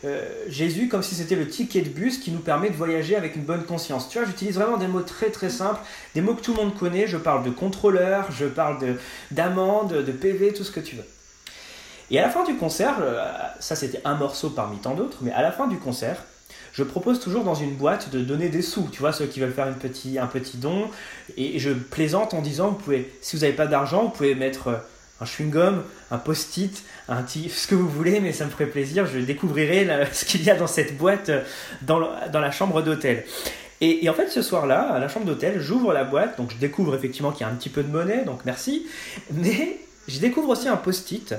euh, 0.03 0.27
Jésus 0.47 0.87
comme 0.87 1.03
si 1.03 1.15
c'était 1.15 1.35
le 1.35 1.47
ticket 1.47 1.81
de 1.81 1.89
bus 1.89 2.17
qui 2.17 2.31
nous 2.31 2.39
permet 2.39 2.69
de 2.69 2.75
voyager 2.75 3.15
avec 3.15 3.35
une 3.35 3.43
bonne 3.43 3.63
conscience. 3.63 4.09
Tu 4.09 4.17
vois, 4.17 4.27
j'utilise 4.27 4.55
vraiment 4.55 4.77
des 4.77 4.87
mots 4.87 5.01
très 5.01 5.29
très 5.29 5.49
simples, 5.49 5.79
des 6.15 6.21
mots 6.21 6.33
que 6.33 6.41
tout 6.41 6.53
le 6.53 6.63
monde 6.63 6.75
connaît. 6.75 7.07
Je 7.07 7.17
parle 7.17 7.43
de 7.43 7.51
contrôleur, 7.51 8.31
je 8.31 8.45
parle 8.45 8.77
d'amende, 9.29 9.93
de, 9.93 10.01
de 10.01 10.11
PV, 10.11 10.53
tout 10.53 10.63
ce 10.63 10.71
que 10.71 10.79
tu 10.79 10.95
veux. 10.95 11.05
Et 12.09 12.19
à 12.19 12.23
la 12.23 12.29
fin 12.29 12.43
du 12.43 12.55
concert, 12.55 12.97
euh, 13.01 13.23
ça 13.59 13.75
c'était 13.75 14.01
un 14.03 14.15
morceau 14.15 14.49
parmi 14.49 14.77
tant 14.77 14.95
d'autres, 14.95 15.19
mais 15.21 15.31
à 15.31 15.41
la 15.41 15.51
fin 15.51 15.67
du 15.67 15.77
concert, 15.77 16.23
je 16.73 16.83
propose 16.83 17.19
toujours 17.19 17.43
dans 17.43 17.55
une 17.55 17.75
boîte 17.75 18.09
de 18.11 18.19
donner 18.19 18.49
des 18.49 18.61
sous. 18.61 18.87
Tu 18.91 18.99
vois, 18.99 19.13
ceux 19.13 19.25
qui 19.25 19.39
veulent 19.39 19.53
faire 19.53 19.67
un 19.67 19.73
petit 19.73 20.57
don. 20.57 20.89
Et 21.37 21.59
je 21.59 21.71
plaisante 21.71 22.33
en 22.33 22.41
disant, 22.41 22.77
vous 22.85 22.93
si 23.21 23.35
vous 23.35 23.41
n'avez 23.43 23.55
pas 23.55 23.67
d'argent, 23.67 24.03
vous 24.03 24.09
pouvez 24.09 24.35
mettre 24.35 24.67
euh, 24.67 24.77
un 25.21 25.25
chewing-gum, 25.25 25.84
un 26.10 26.17
post-it, 26.17 26.84
un 27.07 27.21
petit, 27.21 27.49
ce 27.49 27.67
que 27.67 27.75
vous 27.75 27.88
voulez, 27.88 28.19
mais 28.19 28.34
ça 28.34 28.45
me 28.45 28.49
ferait 28.49 28.65
plaisir. 28.65 29.05
Je 29.05 29.19
découvrirai 29.19 29.88
ce 30.12 30.25
qu'il 30.25 30.43
y 30.43 30.49
a 30.49 30.55
dans 30.55 30.67
cette 30.67 30.97
boîte 30.97 31.29
euh, 31.29 31.43
dans, 31.84 31.99
la 31.99 32.51
chambre 32.51 32.81
d'hôtel. 32.81 33.23
Et, 33.79 34.07
en 34.10 34.13
fait, 34.13 34.27
ce 34.29 34.41
soir-là, 34.41 34.81
à 34.93 34.99
la 34.99 35.07
chambre 35.07 35.25
d'hôtel, 35.25 35.60
j'ouvre 35.60 35.93
la 35.93 36.03
boîte, 36.03 36.38
donc 36.38 36.51
je 36.51 36.57
découvre 36.57 36.93
effectivement 36.95 37.31
qu'il 37.31 37.41
y 37.41 37.49
a 37.49 37.51
un 37.51 37.55
petit 37.55 37.69
peu 37.69 37.81
de 37.81 37.89
monnaie, 37.89 38.25
donc 38.25 38.41
merci. 38.45 38.86
Mais 39.31 39.79
je 40.07 40.19
découvre 40.19 40.49
aussi 40.49 40.67
un 40.67 40.77
post-it 40.77 41.34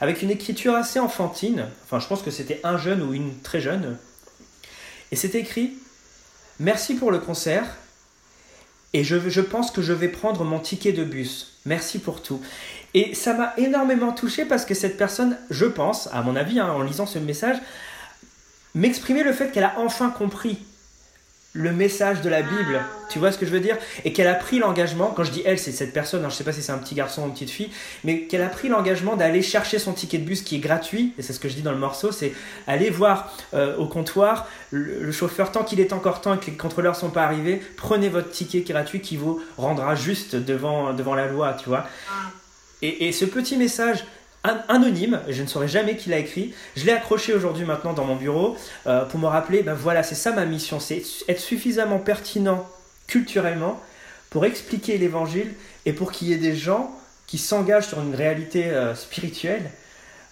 avec 0.00 0.22
une 0.22 0.30
écriture 0.30 0.74
assez 0.74 0.98
enfantine. 0.98 1.66
Enfin, 1.84 2.00
je 2.00 2.06
pense 2.06 2.22
que 2.22 2.30
c'était 2.30 2.60
un 2.64 2.78
jeune 2.78 3.02
ou 3.02 3.12
une 3.12 3.38
très 3.40 3.60
jeune. 3.60 3.98
Et 5.12 5.16
c'est 5.16 5.34
écrit 5.34 5.74
Merci 6.58 6.94
pour 6.94 7.10
le 7.10 7.18
concert. 7.18 7.66
Et 8.94 9.02
je 9.02 9.40
pense 9.40 9.70
que 9.70 9.82
je 9.82 9.92
vais 9.92 10.08
prendre 10.08 10.44
mon 10.44 10.60
ticket 10.60 10.92
de 10.92 11.04
bus. 11.04 11.54
Merci 11.66 11.98
pour 11.98 12.22
tout. 12.22 12.40
Et 12.94 13.14
ça 13.14 13.34
m'a 13.34 13.52
énormément 13.56 14.12
touché 14.12 14.44
parce 14.44 14.64
que 14.64 14.74
cette 14.74 14.96
personne, 14.96 15.36
je 15.50 15.66
pense, 15.66 16.08
à 16.12 16.22
mon 16.22 16.36
avis, 16.36 16.60
hein, 16.60 16.70
en 16.70 16.82
lisant 16.82 17.06
ce 17.06 17.18
message, 17.18 17.56
m'exprimait 18.74 19.24
le 19.24 19.32
fait 19.32 19.50
qu'elle 19.50 19.64
a 19.64 19.74
enfin 19.78 20.10
compris 20.10 20.58
le 21.54 21.72
message 21.72 22.20
de 22.20 22.28
la 22.28 22.42
Bible. 22.42 22.80
Ah. 22.80 23.06
Tu 23.08 23.20
vois 23.20 23.30
ce 23.30 23.38
que 23.38 23.46
je 23.46 23.52
veux 23.52 23.60
dire? 23.60 23.78
Et 24.04 24.12
qu'elle 24.12 24.26
a 24.26 24.34
pris 24.34 24.58
l'engagement, 24.58 25.12
quand 25.14 25.22
je 25.22 25.30
dis 25.30 25.42
elle, 25.46 25.58
c'est 25.58 25.70
cette 25.70 25.92
personne, 25.92 26.24
hein, 26.24 26.28
je 26.28 26.34
ne 26.34 26.38
sais 26.38 26.44
pas 26.44 26.52
si 26.52 26.62
c'est 26.62 26.72
un 26.72 26.78
petit 26.78 26.96
garçon 26.96 27.22
ou 27.22 27.26
une 27.26 27.32
petite 27.32 27.50
fille, 27.50 27.70
mais 28.02 28.22
qu'elle 28.22 28.42
a 28.42 28.48
pris 28.48 28.68
l'engagement 28.68 29.14
d'aller 29.14 29.40
chercher 29.40 29.78
son 29.78 29.92
ticket 29.92 30.18
de 30.18 30.24
bus 30.24 30.42
qui 30.42 30.56
est 30.56 30.60
gratuit, 30.60 31.14
et 31.16 31.22
c'est 31.22 31.32
ce 31.32 31.38
que 31.38 31.48
je 31.48 31.54
dis 31.54 31.62
dans 31.62 31.70
le 31.70 31.78
morceau, 31.78 32.10
c'est 32.10 32.32
aller 32.66 32.90
voir 32.90 33.32
euh, 33.54 33.76
au 33.76 33.86
comptoir 33.86 34.48
le, 34.72 35.12
chauffeur, 35.12 35.52
tant 35.52 35.62
qu'il 35.62 35.78
est 35.78 35.92
encore 35.92 36.20
temps 36.20 36.34
et 36.34 36.38
que 36.38 36.46
les 36.46 36.56
contrôleurs 36.56 36.96
sont 36.96 37.10
pas 37.10 37.22
arrivés, 37.22 37.62
prenez 37.76 38.08
votre 38.08 38.30
ticket 38.30 38.62
gratuit 38.62 39.00
qui 39.00 39.16
vous 39.16 39.40
rendra 39.56 39.94
juste 39.94 40.34
devant, 40.34 40.92
devant 40.92 41.14
la 41.14 41.28
loi, 41.28 41.54
tu 41.54 41.68
vois. 41.68 41.86
Et, 42.84 43.08
et 43.08 43.12
ce 43.12 43.24
petit 43.24 43.56
message, 43.56 44.04
anonyme, 44.68 45.20
je 45.28 45.42
ne 45.42 45.46
saurais 45.46 45.68
jamais 45.68 45.96
qui 45.96 46.10
l'a 46.10 46.18
écrit. 46.18 46.54
Je 46.76 46.84
l'ai 46.84 46.92
accroché 46.92 47.32
aujourd'hui 47.32 47.64
maintenant 47.64 47.94
dans 47.94 48.04
mon 48.04 48.16
bureau 48.16 48.56
euh, 48.86 49.04
pour 49.06 49.18
me 49.18 49.26
rappeler, 49.26 49.62
ben 49.62 49.74
voilà, 49.74 50.02
c'est 50.02 50.14
ça 50.14 50.32
ma 50.32 50.44
mission, 50.44 50.80
c'est 50.80 51.02
être 51.28 51.40
suffisamment 51.40 51.98
pertinent 51.98 52.68
culturellement 53.06 53.80
pour 54.28 54.44
expliquer 54.44 54.98
l'évangile 54.98 55.54
et 55.86 55.92
pour 55.92 56.12
qu'il 56.12 56.28
y 56.28 56.32
ait 56.32 56.38
des 56.38 56.54
gens 56.54 56.90
qui 57.26 57.38
s'engagent 57.38 57.88
sur 57.88 58.00
une 58.00 58.14
réalité 58.14 58.66
euh, 58.66 58.94
spirituelle. 58.94 59.70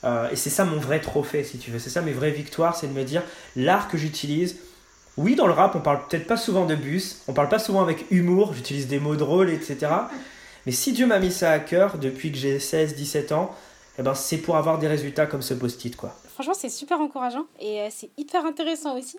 Euh, 0.04 0.28
et 0.30 0.36
c'est 0.36 0.50
ça 0.50 0.64
mon 0.64 0.78
vrai 0.78 1.00
trophée, 1.00 1.44
si 1.44 1.56
tu 1.56 1.70
veux. 1.70 1.78
C'est 1.78 1.90
ça 1.90 2.02
mes 2.02 2.12
vraies 2.12 2.32
victoires, 2.32 2.76
c'est 2.76 2.88
de 2.88 2.92
me 2.92 3.04
dire 3.04 3.22
l'art 3.56 3.88
que 3.88 3.96
j'utilise. 3.96 4.56
Oui, 5.16 5.36
dans 5.36 5.46
le 5.46 5.52
rap, 5.52 5.74
on 5.74 5.80
parle 5.80 6.00
peut-être 6.08 6.26
pas 6.26 6.36
souvent 6.36 6.66
de 6.66 6.74
bus, 6.74 7.22
on 7.28 7.32
parle 7.32 7.48
pas 7.48 7.58
souvent 7.58 7.82
avec 7.82 8.06
humour, 8.10 8.52
j'utilise 8.54 8.88
des 8.88 8.98
mots 8.98 9.16
drôles, 9.16 9.50
etc. 9.50 9.88
Mais 10.66 10.72
si 10.72 10.92
Dieu 10.92 11.07
m'a 11.07 11.18
mis 11.18 11.33
ça 11.33 11.51
à 11.51 11.59
cœur 11.59 11.98
depuis 11.98 12.31
que 12.31 12.38
j'ai 12.38 12.59
16-17 12.59 13.35
ans, 13.35 13.55
eh 13.98 14.03
ben, 14.03 14.14
c'est 14.14 14.38
pour 14.38 14.57
avoir 14.57 14.79
des 14.79 14.88
résultats 14.88 15.27
comme 15.27 15.42
ce 15.42 15.55
post-it. 15.55 15.96
quoi. 15.96 16.14
Franchement, 16.35 16.55
c'est 16.55 16.70
super 16.70 17.01
encourageant 17.01 17.44
et 17.61 17.81
euh, 17.81 17.88
c'est 17.90 18.11
hyper 18.16 18.46
intéressant 18.46 18.96
aussi. 18.96 19.18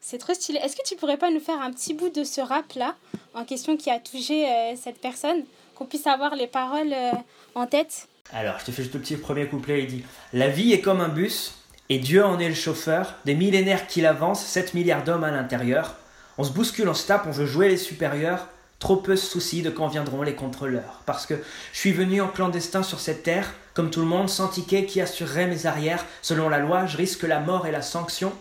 c'est 0.00 0.18
trop 0.18 0.34
stylé. 0.34 0.58
Est-ce 0.58 0.76
que 0.76 0.82
tu 0.84 0.96
pourrais 0.96 1.16
pas 1.16 1.30
nous 1.30 1.40
faire 1.40 1.60
un 1.60 1.70
petit 1.70 1.94
bout 1.94 2.10
de 2.10 2.24
ce 2.24 2.40
rap-là 2.40 2.94
en 3.34 3.44
question 3.44 3.76
qui 3.76 3.90
a 3.90 3.98
touché 3.98 4.46
euh, 4.46 4.74
cette 4.76 5.00
personne, 5.00 5.44
qu'on 5.74 5.86
puisse 5.86 6.06
avoir 6.06 6.34
les 6.34 6.46
paroles 6.46 6.92
euh, 6.92 7.12
en 7.54 7.66
tête? 7.66 8.06
Alors, 8.32 8.58
je 8.58 8.66
te 8.66 8.70
fais 8.70 8.82
juste 8.82 8.94
le 8.94 9.00
petit 9.00 9.16
premier 9.16 9.46
couplet. 9.46 9.84
Il 9.84 9.86
dit 9.88 10.04
La 10.32 10.48
vie 10.48 10.72
est 10.72 10.80
comme 10.80 11.00
un 11.00 11.08
bus 11.08 11.54
et 11.88 11.98
Dieu 11.98 12.24
en 12.24 12.38
est 12.38 12.48
le 12.48 12.54
chauffeur, 12.54 13.14
des 13.24 13.34
millénaires 13.34 13.86
qui 13.86 14.00
l'avancent, 14.00 14.44
7 14.44 14.74
milliards 14.74 15.04
d'hommes 15.04 15.24
à 15.24 15.30
l'intérieur. 15.30 15.96
On 16.38 16.44
se 16.44 16.52
bouscule, 16.52 16.88
on 16.88 16.94
se 16.94 17.06
tape, 17.06 17.26
on 17.26 17.30
veut 17.30 17.46
jouer 17.46 17.68
les 17.68 17.76
supérieurs. 17.76 18.48
Trop 18.82 18.96
peu 18.96 19.12
de 19.12 19.16
soucis 19.16 19.62
de 19.62 19.70
quand 19.70 19.86
viendront 19.86 20.22
les 20.22 20.34
contrôleurs. 20.34 21.02
Parce 21.06 21.24
que 21.24 21.34
je 21.72 21.78
suis 21.78 21.92
venu 21.92 22.20
en 22.20 22.26
clandestin 22.26 22.82
sur 22.82 22.98
cette 22.98 23.22
terre, 23.22 23.54
comme 23.74 23.90
tout 23.90 24.00
le 24.00 24.06
monde, 24.06 24.28
sans 24.28 24.48
ticket 24.48 24.86
qui 24.86 25.00
assurerait 25.00 25.46
mes 25.46 25.66
arrières. 25.66 26.04
Selon 26.20 26.48
la 26.48 26.58
loi, 26.58 26.86
je 26.86 26.96
risque 26.96 27.22
la 27.22 27.38
mort 27.38 27.68
et 27.68 27.70
la 27.70 27.80
sanction. 27.80 28.32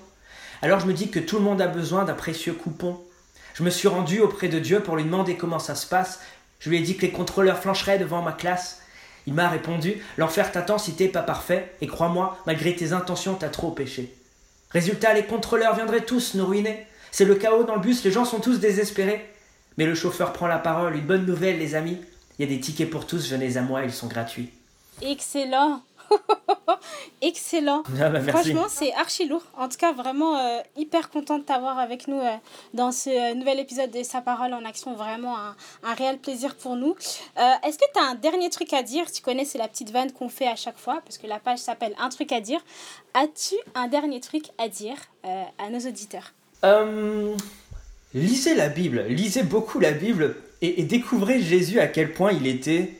Alors 0.64 0.80
je 0.80 0.88
me 0.88 0.94
dis 0.94 1.12
que 1.12 1.20
tout 1.20 1.38
le 1.38 1.44
monde 1.44 1.62
a 1.62 1.68
besoin 1.68 2.06
d'un 2.06 2.16
précieux 2.16 2.54
coupon. 2.54 3.00
Je 3.54 3.62
me 3.62 3.70
suis 3.70 3.88
rendu 3.88 4.20
auprès 4.20 4.48
de 4.48 4.58
Dieu 4.58 4.80
pour 4.80 4.96
lui 4.96 5.04
demander 5.04 5.38
comment 5.38 5.60
ça 5.60 5.76
se 5.76 5.86
passe. 5.86 6.22
Je 6.60 6.72
lui 6.72 6.78
ai 6.78 6.82
dit 6.82 6.98
que 6.98 7.04
les 7.04 7.12
contrôleurs 7.12 7.60
flancheraient 7.60 8.00
devant 8.00 8.24
ma 8.24 8.32
classe. 8.32 8.82
Il 9.28 9.36
m'a 9.36 9.48
répondu 9.48 10.02
L'enfer 10.18 10.52
t'attend 10.52 10.80
si 10.80 10.96
t'es 10.96 11.08
pas 11.08 11.22
parfait, 11.22 11.76
et 11.82 11.88
crois-moi, 11.88 12.40
malgré 12.48 12.76
tes 12.76 12.94
intentions, 12.94 13.36
t'as 13.36 13.50
trop 13.50 13.70
péché. 13.70 14.12
Résultat, 14.72 15.14
les 15.14 15.26
contrôleurs 15.26 15.76
viendraient 15.76 16.02
tous 16.02 16.34
nous 16.34 16.48
ruiner. 16.48 16.88
C'est 17.12 17.26
le 17.26 17.36
chaos 17.36 17.64
dans 17.64 17.76
le 17.76 17.82
bus, 17.82 18.04
les 18.04 18.12
gens 18.12 18.26
sont 18.26 18.40
tous 18.40 18.60
désespérés. 18.60 19.32
Mais 19.78 19.86
le 19.86 19.96
chauffeur 19.96 20.34
prend 20.34 20.48
la 20.48 20.60
parole. 20.60 20.96
Une 20.96 21.06
bonne 21.06 21.26
nouvelle, 21.26 21.60
les 21.60 21.76
amis. 21.76 21.98
Il 22.40 22.50
y 22.50 22.52
a 22.52 22.56
des 22.56 22.60
tickets 22.60 22.90
pour 22.90 23.06
tous, 23.06 23.30
venez 23.30 23.58
à 23.58 23.62
moi, 23.62 23.84
ils 23.84 23.94
sont 23.94 24.08
gratuits. 24.08 24.50
Excellent. 25.02 25.82
Excellent. 27.22 27.84
Ah 28.00 28.10
bah, 28.10 28.22
Franchement, 28.22 28.66
c'est 28.68 28.94
archi 28.94 29.28
lourd. 29.28 29.44
En 29.58 29.70
tout 29.70 29.78
cas, 29.78 29.94
vraiment 29.94 30.38
euh, 30.38 30.60
hyper 30.76 31.10
content 31.10 31.38
de 31.38 31.44
t'avoir 31.44 31.80
avec 31.80 32.08
nous 32.08 32.20
euh, 32.20 32.36
dans 32.74 32.92
ce 32.92 33.10
euh, 33.10 33.34
nouvel 33.36 33.60
épisode 33.60 33.92
de 33.92 34.04
Sa 34.04 34.22
parole 34.22 34.54
en 34.54 34.66
action. 34.66 34.94
Vraiment 34.94 35.38
un, 35.38 35.56
un 35.84 35.94
réel 35.94 36.18
plaisir 36.18 36.56
pour 36.56 36.76
nous. 36.76 36.96
Est-ce 37.38 37.78
que 37.78 37.86
tu 37.94 38.00
as 38.00 38.06
un 38.08 38.16
dernier 38.16 38.50
truc 38.50 38.74
à 38.74 38.84
dire? 38.84 39.12
Tu 39.12 39.22
connais, 39.22 39.46
c'est 39.46 39.58
la 39.58 39.68
petite 39.68 39.92
vanne 39.92 40.12
qu'on 40.12 40.30
fait 40.30 40.48
à 40.48 40.56
chaque 40.56 40.78
fois 40.78 41.02
parce 41.06 41.18
que 41.18 41.28
la 41.28 41.40
page 41.40 41.60
s'appelle 41.60 41.96
Un 42.00 42.10
truc 42.10 42.32
à 42.32 42.42
dire. 42.42 42.62
As-tu 43.14 43.56
un 43.76 43.88
dernier 43.88 44.20
truc 44.20 44.46
à 44.58 44.68
dire 44.68 44.98
à 45.24 45.70
nos 45.70 45.80
auditeurs? 45.80 46.34
Lisez 48.14 48.56
la 48.56 48.70
Bible, 48.70 49.06
lisez 49.08 49.44
beaucoup 49.44 49.80
la 49.80 49.92
Bible 49.92 50.36
et, 50.62 50.84
découvrez 50.84 51.42
Jésus 51.42 51.80
à 51.80 51.88
quel 51.88 52.14
point 52.14 52.32
il 52.32 52.46
était. 52.48 52.94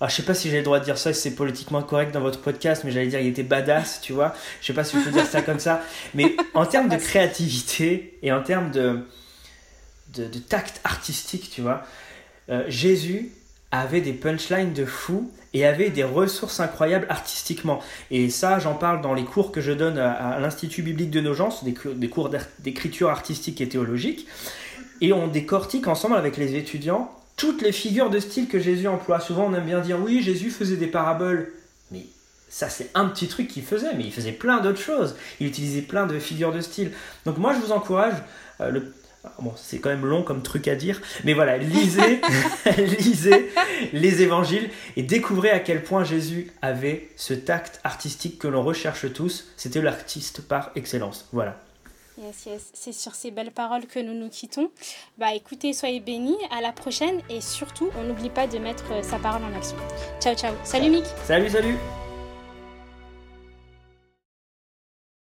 Ah, 0.00 0.08
je 0.08 0.14
sais 0.14 0.22
pas 0.22 0.34
si 0.34 0.48
j'ai 0.48 0.58
le 0.58 0.62
droit 0.62 0.78
de 0.78 0.84
dire 0.84 0.96
ça, 0.96 1.12
si 1.12 1.20
c'est 1.20 1.34
politiquement 1.34 1.82
correct 1.82 2.12
dans 2.12 2.20
votre 2.20 2.40
podcast, 2.40 2.84
mais 2.84 2.90
j'allais 2.90 3.08
dire 3.08 3.20
il 3.20 3.26
était 3.26 3.42
badass, 3.42 4.00
tu 4.00 4.12
vois. 4.12 4.34
Je 4.60 4.68
sais 4.68 4.72
pas 4.72 4.84
si 4.84 4.98
je 4.98 5.04
peux 5.04 5.10
dire 5.10 5.26
ça 5.26 5.42
comme 5.42 5.58
ça. 5.58 5.82
Mais 6.14 6.36
en 6.54 6.64
termes 6.64 6.88
de 6.88 6.96
créativité 6.96 8.18
et 8.22 8.32
en 8.32 8.42
termes 8.42 8.70
de, 8.70 9.00
de, 10.14 10.38
tact 10.38 10.80
artistique, 10.84 11.50
tu 11.50 11.60
vois, 11.60 11.82
euh, 12.48 12.64
Jésus 12.68 13.30
avait 13.70 14.00
des 14.00 14.12
punchlines 14.12 14.72
de 14.72 14.84
fou 14.84 15.30
et 15.52 15.66
avait 15.66 15.90
des 15.90 16.04
ressources 16.04 16.60
incroyables 16.60 17.06
artistiquement. 17.08 17.80
Et 18.10 18.30
ça, 18.30 18.58
j'en 18.58 18.74
parle 18.74 19.00
dans 19.00 19.14
les 19.14 19.24
cours 19.24 19.52
que 19.52 19.60
je 19.60 19.72
donne 19.72 19.98
à, 19.98 20.38
l'Institut 20.40 20.82
biblique 20.82 21.10
de 21.10 21.20
Nogence, 21.20 21.64
des, 21.64 21.74
des 21.94 22.08
cours 22.08 22.30
d'écriture 22.60 23.10
artistique 23.10 23.60
et 23.60 23.68
théologique. 23.68 24.26
Et 25.00 25.12
on 25.12 25.28
décortique 25.28 25.88
ensemble 25.88 26.16
avec 26.16 26.36
les 26.36 26.56
étudiants 26.56 27.10
toutes 27.36 27.62
les 27.62 27.72
figures 27.72 28.10
de 28.10 28.20
style 28.20 28.48
que 28.48 28.58
Jésus 28.58 28.86
emploie. 28.86 29.18
Souvent, 29.18 29.46
on 29.46 29.54
aime 29.54 29.64
bien 29.64 29.80
dire 29.80 29.98
oui, 29.98 30.22
Jésus 30.22 30.50
faisait 30.50 30.76
des 30.76 30.86
paraboles. 30.86 31.50
Mais 31.90 32.04
ça, 32.50 32.68
c'est 32.68 32.90
un 32.94 33.06
petit 33.06 33.28
truc 33.28 33.48
qu'il 33.48 33.62
faisait, 33.62 33.94
mais 33.96 34.04
il 34.04 34.12
faisait 34.12 34.32
plein 34.32 34.60
d'autres 34.60 34.80
choses. 34.80 35.16
Il 35.40 35.46
utilisait 35.46 35.80
plein 35.80 36.06
de 36.06 36.18
figures 36.18 36.52
de 36.52 36.60
style. 36.60 36.92
Donc, 37.24 37.38
moi, 37.38 37.54
je 37.54 37.60
vous 37.60 37.72
encourage. 37.72 38.12
Euh, 38.60 38.70
le, 38.70 38.92
bon, 39.40 39.52
c'est 39.56 39.78
quand 39.78 39.90
même 39.90 40.06
long 40.06 40.22
comme 40.22 40.42
truc 40.42 40.68
à 40.68 40.74
dire, 40.74 41.00
mais 41.24 41.34
voilà, 41.34 41.58
lisez, 41.58 42.20
lisez 42.78 43.50
les 43.92 44.22
évangiles 44.22 44.70
et 44.96 45.02
découvrez 45.02 45.50
à 45.50 45.60
quel 45.60 45.82
point 45.82 46.04
Jésus 46.04 46.52
avait 46.62 47.08
ce 47.16 47.34
tact 47.34 47.80
artistique 47.84 48.38
que 48.38 48.48
l'on 48.48 48.62
recherche 48.62 49.12
tous. 49.12 49.48
C'était 49.56 49.82
l'artiste 49.82 50.42
par 50.42 50.70
excellence. 50.74 51.28
Voilà. 51.32 51.56
Yes, 52.18 52.46
yes. 52.46 52.70
C'est 52.74 52.92
sur 52.92 53.14
ces 53.14 53.30
belles 53.30 53.52
paroles 53.52 53.86
que 53.86 53.98
nous 53.98 54.14
nous 54.14 54.28
quittons. 54.28 54.70
Bah 55.16 55.34
écoutez, 55.34 55.72
soyez 55.72 56.00
bénis, 56.00 56.36
à 56.50 56.60
la 56.60 56.72
prochaine 56.72 57.20
et 57.30 57.40
surtout, 57.40 57.90
on 57.98 58.04
n'oublie 58.04 58.30
pas 58.30 58.46
de 58.46 58.58
mettre 58.58 59.02
sa 59.02 59.18
parole 59.18 59.42
en 59.44 59.56
action. 59.56 59.76
Ciao, 60.20 60.34
ciao. 60.34 60.54
Salut 60.64 60.90
Mick. 60.90 61.04
Salut, 61.24 61.48
salut. 61.48 61.76